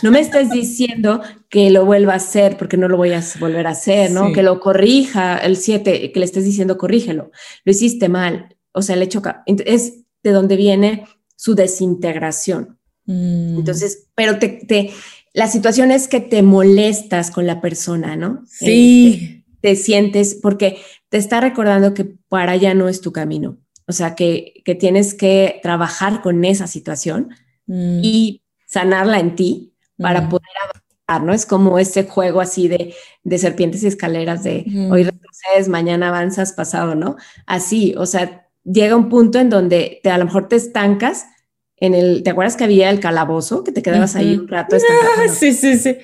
[0.01, 3.67] No me estés diciendo que lo vuelva a hacer porque no lo voy a volver
[3.67, 4.33] a hacer, ¿no?
[4.33, 7.31] Que lo corrija el 7, que le estés diciendo corrígelo.
[7.63, 8.57] Lo hiciste mal.
[8.71, 11.05] O sea, el hecho es de donde viene
[11.35, 12.79] su desintegración.
[13.05, 13.59] Mm.
[13.59, 14.91] Entonces, pero te,
[15.33, 18.43] la situación es que te molestas con la persona, ¿no?
[18.47, 19.13] Sí.
[19.13, 20.77] Este, te sientes porque
[21.09, 25.59] te está recordando que para allá no es tu camino o sea, que, tienes que
[25.61, 27.29] trabajar con esa situación
[27.67, 27.99] mm.
[28.03, 30.29] y sanarla en ti para mm.
[30.29, 31.33] poder avanzar, ¿no?
[31.33, 32.93] Es como ese juego así de,
[33.37, 37.15] serpientes y escaleras de hoy retrocedes, mañana avanzas, pasado, ¿no?
[37.45, 41.25] Así, o sea, llega un punto en donde te, a lo mejor te estancas
[41.77, 43.63] en el, ¿te acuerdas que había el calabozo?
[43.63, 45.27] Que te quedabas ahí un rato estancado.
[45.33, 45.97] sí, sí, sí.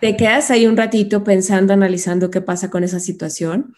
[0.00, 3.74] Te quedas ahí un ratito pensando, analizando qué pasa con esa situación.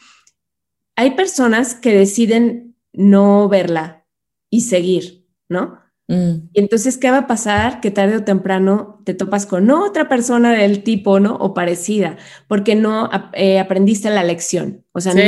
[0.97, 4.07] Hay personas que deciden no verla
[4.51, 5.79] y seguir, ¿no?
[6.09, 6.49] Mm.
[6.53, 7.81] Y entonces, ¿qué va a pasar?
[7.81, 11.37] Que tarde o temprano te topas con otra persona del tipo, ¿no?
[11.37, 12.17] O parecida,
[12.49, 15.23] porque no eh, aprendiste la lección, o sea, no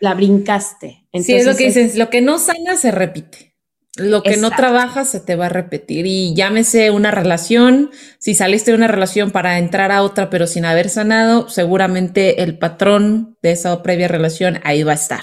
[0.00, 1.06] la brincaste.
[1.12, 3.51] Entonces, sí, es lo que dices, lo que no sana se repite.
[3.96, 8.70] Lo que no trabajas se te va a repetir y llámese una relación, si saliste
[8.70, 13.52] de una relación para entrar a otra pero sin haber sanado, seguramente el patrón de
[13.52, 15.22] esa previa relación ahí va a estar,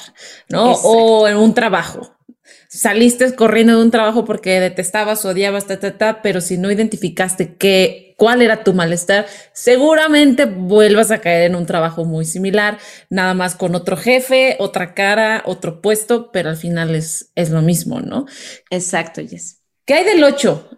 [0.49, 0.73] ¿no?
[0.73, 2.15] O en un trabajo.
[2.67, 7.55] Saliste corriendo de un trabajo porque detestabas, odiabas, ta, ta, ta, pero si no identificaste
[7.55, 12.77] qué cuál era tu malestar, seguramente vuelvas a caer en un trabajo muy similar,
[13.09, 17.61] nada más con otro jefe, otra cara, otro puesto, pero al final es, es lo
[17.63, 18.25] mismo, ¿no?
[18.69, 19.61] Exacto, Jess.
[19.85, 20.69] ¿Qué hay del 8?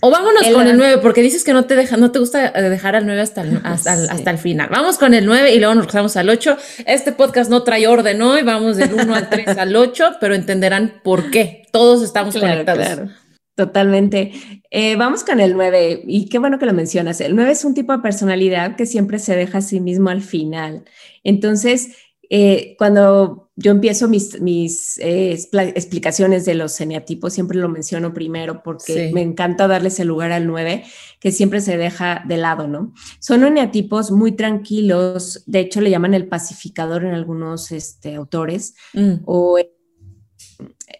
[0.00, 2.62] O vámonos con el 9, porque dices que no te deja, no te gusta eh,
[2.62, 4.68] dejar al 9 hasta el, hasta, el final.
[4.70, 6.56] Vamos con el 9 y luego nos pasamos al 8.
[6.86, 11.02] Este podcast no trae orden hoy, vamos del 1 al 3 al 8, pero entenderán
[11.04, 11.66] por qué.
[11.70, 13.10] Todos estamos conectados.
[13.54, 14.32] Totalmente.
[14.70, 17.20] Eh, vamos con el 9 y qué bueno que lo mencionas.
[17.20, 20.22] El 9 es un tipo de personalidad que siempre se deja a sí mismo al
[20.22, 20.84] final.
[21.22, 21.96] Entonces,
[22.30, 28.62] eh, cuando yo empiezo mis, mis eh, explicaciones de los eneatipos, siempre lo menciono primero
[28.64, 30.84] porque me encanta darles el lugar al 9,
[31.20, 32.92] que siempre se deja de lado, ¿no?
[33.20, 39.20] Son eneatipos muy tranquilos, de hecho le llaman el pacificador en algunos este, autores, mm.
[39.26, 39.58] o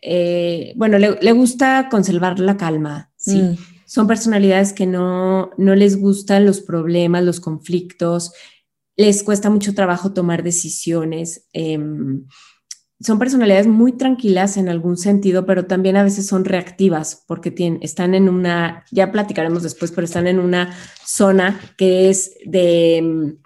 [0.03, 3.41] eh, bueno, le, gusta conservar la calma, sí.
[3.41, 3.57] Mm.
[3.87, 8.33] Son personalidades que no, no les gustan los problemas, los conflictos,
[8.97, 11.47] les cuesta mucho trabajo tomar decisiones.
[11.53, 12.27] Em,
[13.01, 17.81] son personalidades muy tranquilas en algún sentido, pero también a veces son reactivas porque tienen,
[17.83, 20.75] están en una, ya platicaremos después, pero están en una
[21.05, 23.37] zona que es de, em,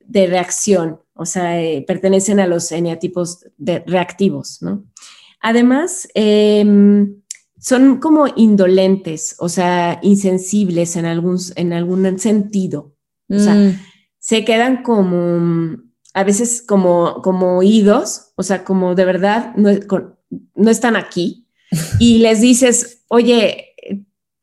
[0.00, 4.84] de reacción, o sea, eh, pertenecen a los eneatipos de reactivos, ¿no?
[5.40, 7.22] Además, em,
[7.58, 12.94] son como indolentes, o sea, insensibles en algún, en algún sentido.
[13.28, 13.78] O sea, mm.
[14.18, 15.76] se quedan como,
[16.14, 19.70] a veces como, como oídos, o sea, como de verdad no,
[20.54, 21.46] no están aquí.
[22.00, 23.74] Y les dices, oye,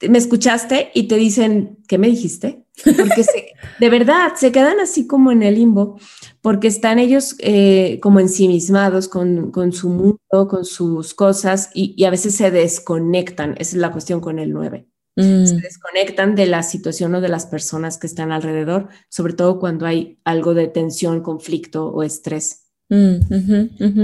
[0.08, 0.92] ¿me escuchaste?
[0.94, 2.65] Y te dicen, ¿qué me dijiste?
[2.84, 6.00] Porque de verdad se quedan así como en el limbo,
[6.42, 12.10] porque están ellos eh, como ensimismados con, con, su mundo, con sus cosas y, a
[12.10, 13.52] veces se desconectan.
[13.58, 14.88] Esa es la cuestión con el 9.
[15.16, 15.46] Mm.
[15.46, 19.86] Se desconectan de la situación o de las personas que están alrededor, sobre todo cuando
[19.86, 22.64] hay algo de tensión, conflicto o estrés.
[22.90, 23.16] Mm,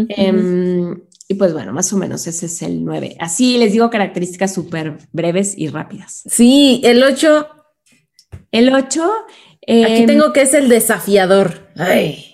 [0.09, 3.17] em, y pues bueno, más o menos ese es el 9.
[3.19, 6.23] Así les digo características súper breves y rápidas.
[6.25, 7.60] Sí, el 8
[8.51, 9.03] el 8.
[9.03, 11.69] Aquí em, tengo que es el desafiador.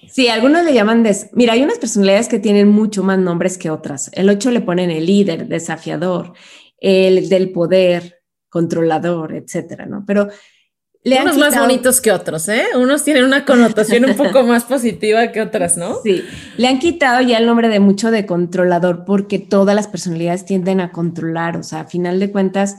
[0.09, 1.03] Sí, algunos le llaman.
[1.03, 4.09] Des Mira, hay unas personalidades que tienen mucho más nombres que otras.
[4.13, 6.34] El 8 le ponen el líder, desafiador,
[6.80, 10.03] el del poder, controlador, etcétera, ¿no?
[10.07, 10.30] Pero
[11.03, 12.65] le Unos más bonitos que otros, ¿eh?
[12.76, 16.01] Unos tienen una connotación un poco más positiva que otras, ¿no?
[16.03, 16.24] Sí,
[16.57, 20.82] le han quitado ya el nombre de mucho de controlador porque todas las personalidades tienden
[20.82, 22.76] a controlar, o sea, a final de cuentas,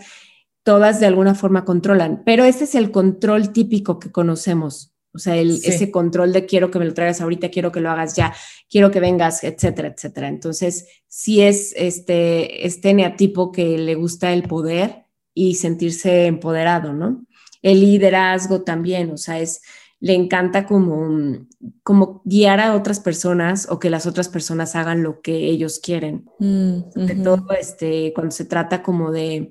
[0.69, 4.93] todas de alguna forma controlan, pero ese es el control típico que conocemos.
[5.15, 7.91] O sea, el, ese control de quiero que me lo traigas ahorita, quiero que lo
[7.91, 8.35] hagas ya,
[8.69, 10.29] quiero que vengas, etcétera, etcétera.
[10.29, 17.25] Entonces, sí es este, este neatipo que le gusta el poder y sentirse empoderado, ¿no?
[17.63, 19.63] El liderazgo también, o sea, es,
[20.01, 21.47] le encanta como,
[21.83, 26.27] como guiar a otras personas o que las otras personas hagan lo que ellos quieren.
[26.39, 29.51] Mm, de todo, este, cuando se trata como de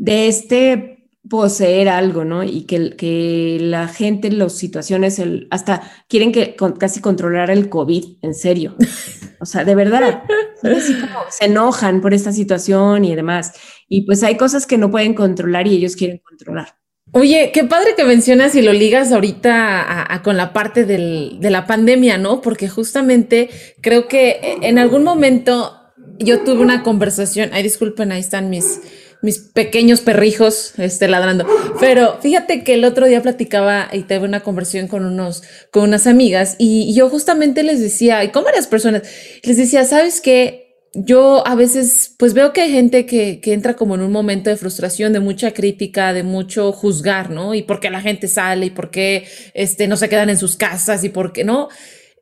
[0.00, 2.42] de este poseer algo, ¿no?
[2.42, 7.68] Y que, que la gente en las situaciones, el, hasta quieren que casi controlar el
[7.68, 8.76] COVID, en serio.
[9.40, 10.24] O sea, de verdad,
[10.62, 13.52] así como se enojan por esta situación y demás.
[13.88, 16.76] Y pues hay cosas que no pueden controlar y ellos quieren controlar.
[17.12, 21.66] Oye, qué padre que mencionas y lo ligas ahorita con la parte del, de la
[21.66, 22.40] pandemia, ¿no?
[22.40, 23.50] Porque justamente
[23.82, 25.76] creo que en algún momento
[26.18, 28.80] yo tuve una conversación, ay, disculpen, ahí están mis,
[29.22, 31.46] mis pequeños perrijos este, ladrando.
[31.78, 36.06] Pero fíjate que el otro día platicaba y tuve una conversación con unos, con unas
[36.06, 39.02] amigas y, yo justamente les decía, y con varias personas,
[39.42, 40.66] les decía, ¿sabes qué?
[40.92, 44.50] Yo a veces pues veo que hay gente que, que entra como en un momento
[44.50, 47.54] de frustración, de mucha crítica, de mucho juzgar, ¿no?
[47.54, 50.56] Y por qué la gente sale y por qué este, no se quedan en sus
[50.56, 51.68] casas y por qué no.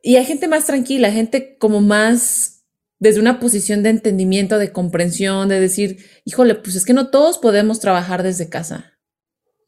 [0.03, 2.58] Y hay gente más tranquila, gente como más
[2.99, 7.37] desde una posición de entendimiento, de comprensión, de decir, híjole, pues es que no todos
[7.37, 8.98] podemos trabajar desde casa,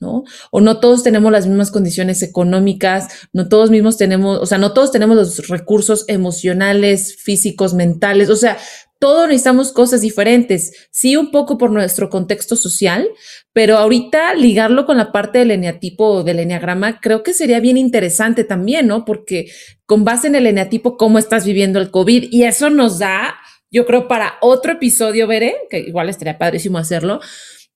[0.02, 0.24] ¿no?
[0.52, 4.74] O no todos tenemos las mismas condiciones económicas, no todos mismos tenemos, o sea, no
[4.74, 8.58] todos tenemos los recursos emocionales, físicos, mentales, o sea,
[9.02, 13.10] todos necesitamos cosas diferentes, sí un poco por nuestro contexto social,
[13.52, 17.78] pero ahorita ligarlo con la parte del eneatipo o del eneagrama creo que sería bien
[17.78, 19.04] interesante también, ¿no?
[19.04, 19.52] Porque
[19.88, 23.36] con base en el eneatipo, cómo estás viviendo el COVID y eso nos da,
[23.72, 27.22] yo creo, para otro episodio, veré, que igual estaría padrísimo hacerlo,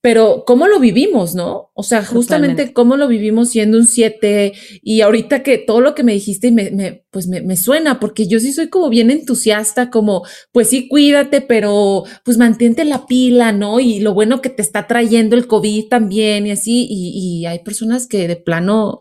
[0.06, 1.72] pero cómo lo vivimos, ¿no?
[1.74, 4.54] O sea, justamente cómo lo vivimos siendo un 7
[4.84, 8.28] y ahorita que todo lo que me dijiste me, me pues me, me, suena, porque
[8.28, 13.52] yo sí soy como bien entusiasta, como, pues sí, cuídate, pero pues mantente la pila,
[13.52, 13.80] ¿no?
[13.80, 17.64] Y lo bueno que te está trayendo el COVID también y así, y, y hay
[17.64, 19.00] personas que de plano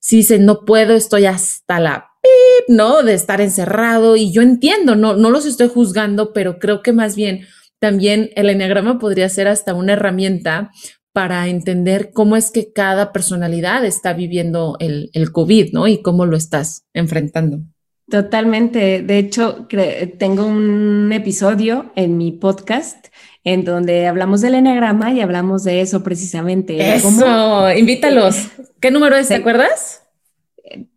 [0.00, 3.02] sí dicen, no puedo, estoy hasta la pip, ¿no?
[3.02, 7.16] De estar encerrado y yo entiendo, no, no los estoy juzgando, pero creo que más
[7.16, 7.46] bien
[7.78, 10.70] también el enneagrama podría ser hasta una herramienta
[11.12, 15.88] para entender cómo es que cada personalidad está viviendo el, el COVID, ¿no?
[15.88, 17.60] Y cómo lo estás enfrentando.
[18.08, 19.02] Totalmente.
[19.02, 19.66] De hecho,
[20.18, 23.06] tengo un episodio en mi podcast
[23.42, 26.94] en donde hablamos del enneagrama y hablamos de eso precisamente.
[26.94, 28.48] Eso, invítalos.
[28.80, 29.28] ¿Qué número es?
[29.28, 30.02] ¿Te acuerdas?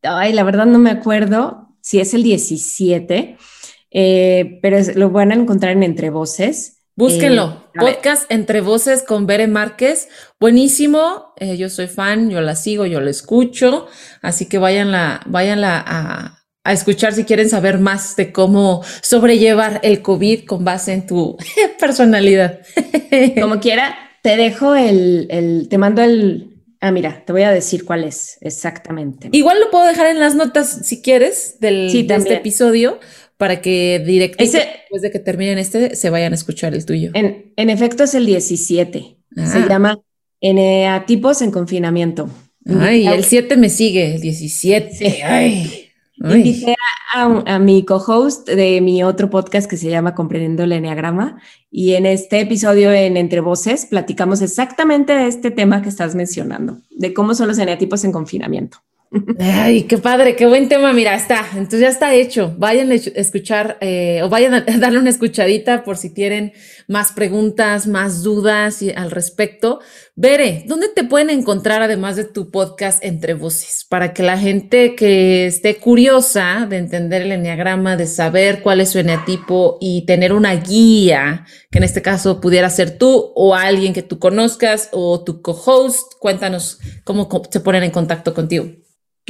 [0.03, 3.37] Ay, la verdad no me acuerdo si es el 17,
[3.91, 6.83] eh, pero lo van a encontrar en Entre Voces.
[6.95, 7.63] Búsquenlo.
[7.73, 10.09] Eh, Podcast Entre Voces con Bere Márquez.
[10.39, 11.33] Buenísimo.
[11.37, 13.87] Eh, yo soy fan, yo la sigo, yo la escucho.
[14.21, 20.01] Así que váyanla, váyanla a, a escuchar si quieren saber más de cómo sobrellevar el
[20.01, 21.37] COVID con base en tu
[21.79, 22.59] personalidad.
[23.41, 26.49] Como quiera, te dejo el, el, te mando el,
[26.81, 29.27] Ah, mira, te voy a decir cuál es exactamente.
[29.33, 32.99] Igual lo puedo dejar en las notas si quieres del, de este episodio
[33.39, 37.11] para que directamente después de que terminen este se vayan a escuchar el tuyo.
[37.13, 39.17] En, en efecto es el 17.
[39.33, 39.65] Se ah.
[39.67, 40.01] llama
[40.41, 42.29] Eneatipos en confinamiento.
[42.65, 45.23] Ay, el 7 me sigue, el 17.
[45.23, 45.85] Ay.
[46.17, 46.75] Invité
[47.15, 51.93] a, a, mi co-host de mi otro podcast que se llama Comprendiendo el Enneagrama y
[51.93, 57.13] en este episodio en Entre Voces platicamos exactamente de este tema que estás mencionando, de
[57.13, 58.79] cómo son los eneatipos en confinamiento.
[59.39, 60.93] Ay, qué padre, qué buen tema.
[60.93, 62.53] Mira, está, entonces ya está hecho.
[62.59, 66.53] Vayan a escuchar eh, o vayan a darle una escuchadita por si tienen
[66.87, 69.79] más preguntas, más dudas al respecto.
[70.15, 73.83] Bere, ¿dónde te pueden encontrar además de tu podcast Entre Voces?
[73.89, 78.89] Para que la gente que esté curiosa de entender el enneagrama, de saber cuál es
[78.89, 83.93] su eneatipo y tener una guía, que en este caso pudiera ser tú o alguien
[83.93, 88.67] que tú conozcas o tu co-host, cuéntanos cómo se ponen en contacto contigo.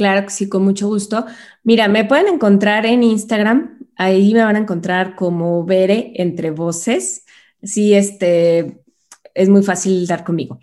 [0.00, 1.26] Claro que sí, con mucho gusto.
[1.62, 7.26] Mira, me pueden encontrar en Instagram, ahí me van a encontrar como Bere Entre Voces.
[7.62, 8.80] Sí, este,
[9.34, 10.58] es muy fácil dar conmigo.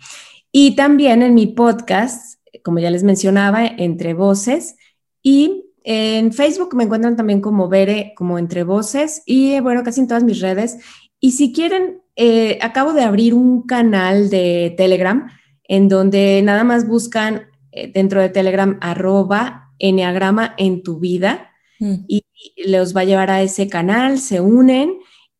[0.50, 4.74] Y también en mi podcast, como ya les mencionaba, Entre Voces.
[5.22, 9.22] Y en Facebook me encuentran también como Bere, como Entre Voces.
[9.24, 10.78] Y bueno, casi en todas mis redes.
[11.20, 15.30] Y si quieren, eh, acabo de abrir un canal de Telegram
[15.62, 17.47] en donde nada más buscan eh,
[17.94, 21.94] dentro de Telegram arroba Enneagrama en tu vida mm.
[22.08, 22.24] y
[22.66, 24.98] los va a llevar a ese canal, se unen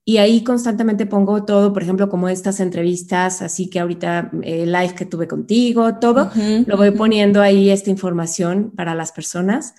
[0.08, 4.80] y ahí constantemente pongo todo, por ejemplo, como estas entrevistas, así que ahorita el eh,
[4.80, 6.30] live que tuve contigo, todo,
[6.66, 9.74] lo voy poniendo ahí esta información para las personas.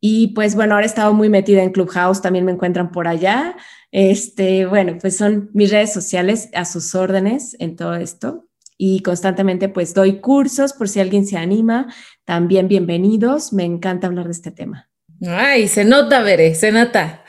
[0.00, 3.54] Y pues bueno, ahora he estado muy metida en Clubhouse, también me encuentran por allá.
[3.90, 8.45] Este, bueno, pues son mis redes sociales a sus órdenes en todo esto.
[8.76, 11.92] Y constantemente pues doy cursos por si alguien se anima.
[12.24, 14.88] También bienvenidos, me encanta hablar de este tema.
[15.26, 17.22] Ay, se nota, Veré, se nota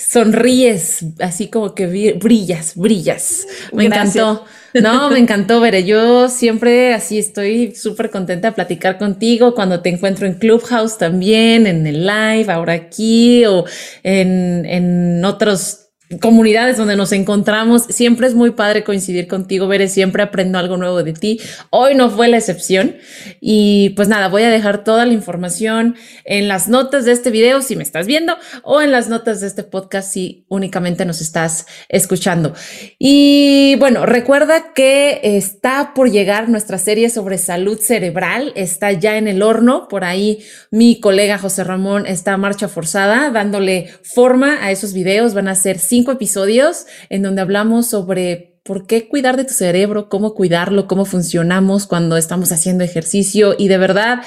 [0.00, 3.46] sonríes, así como que brillas, brillas.
[3.72, 4.44] Me encantó.
[4.72, 5.84] No, me encantó, Veré.
[5.84, 11.66] Yo siempre así estoy súper contenta de platicar contigo cuando te encuentro en Clubhouse también,
[11.66, 13.64] en el live, ahora aquí o
[14.02, 17.84] en, en otros comunidades donde nos encontramos.
[17.84, 19.88] Siempre es muy padre coincidir contigo, Bere.
[19.88, 21.40] Siempre aprendo algo nuevo de ti.
[21.70, 22.96] Hoy no fue la excepción.
[23.40, 25.94] Y pues nada, voy a dejar toda la información
[26.24, 29.46] en las notas de este video si me estás viendo o en las notas de
[29.46, 32.54] este podcast si únicamente nos estás escuchando.
[32.98, 38.52] Y bueno, recuerda que está por llegar nuestra serie sobre salud cerebral.
[38.56, 39.86] Está ya en el horno.
[39.86, 40.40] Por ahí
[40.72, 45.34] mi colega José Ramón está a marcha forzada dándole forma a esos videos.
[45.34, 50.08] Van a ser cinco episodios en donde hablamos sobre por qué cuidar de tu cerebro,
[50.08, 53.54] cómo cuidarlo, cómo funcionamos cuando estamos haciendo ejercicio.
[53.58, 54.22] Y de verdad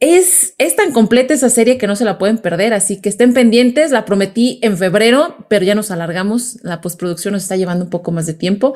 [0.00, 3.34] es, es tan completa esa serie que no se la pueden perder, así que estén
[3.34, 7.90] pendientes, la prometí en febrero, pero ya nos alargamos, la postproducción nos está llevando un
[7.90, 8.74] poco más de tiempo,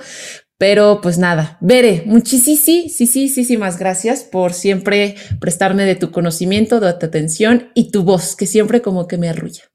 [0.59, 7.71] pero pues nada, Veré, muchísimas gracias por siempre prestarme de tu conocimiento, de tu atención
[7.75, 9.72] y tu voz, que siempre como que me arrulla.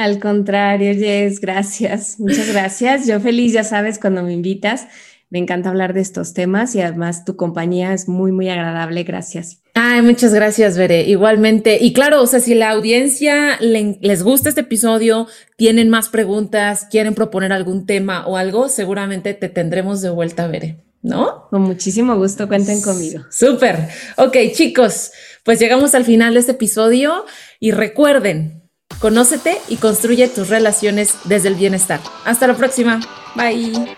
[0.00, 2.18] Al contrario, Jess, gracias.
[2.18, 3.06] Muchas gracias.
[3.06, 4.86] Yo feliz, ya sabes, cuando me invitas.
[5.28, 9.02] Me encanta hablar de estos temas y además tu compañía es muy, muy agradable.
[9.04, 9.60] Gracias.
[9.74, 11.02] Ay, muchas gracias, Veré.
[11.02, 11.76] Igualmente.
[11.82, 17.14] Y claro, o sea, si la audiencia les gusta este episodio, tienen más preguntas, quieren
[17.14, 20.78] proponer algún tema o algo, seguramente te tendremos de vuelta, Veré.
[21.02, 21.46] ¿No?
[21.50, 23.24] Con muchísimo gusto, cuenten conmigo.
[23.30, 23.88] Súper.
[24.16, 25.12] Ok, chicos,
[25.44, 27.26] pues llegamos al final de este episodio
[27.58, 32.00] y recuerden, Conócete y construye tus relaciones desde el bienestar.
[32.24, 33.00] Hasta la próxima.
[33.34, 33.96] Bye.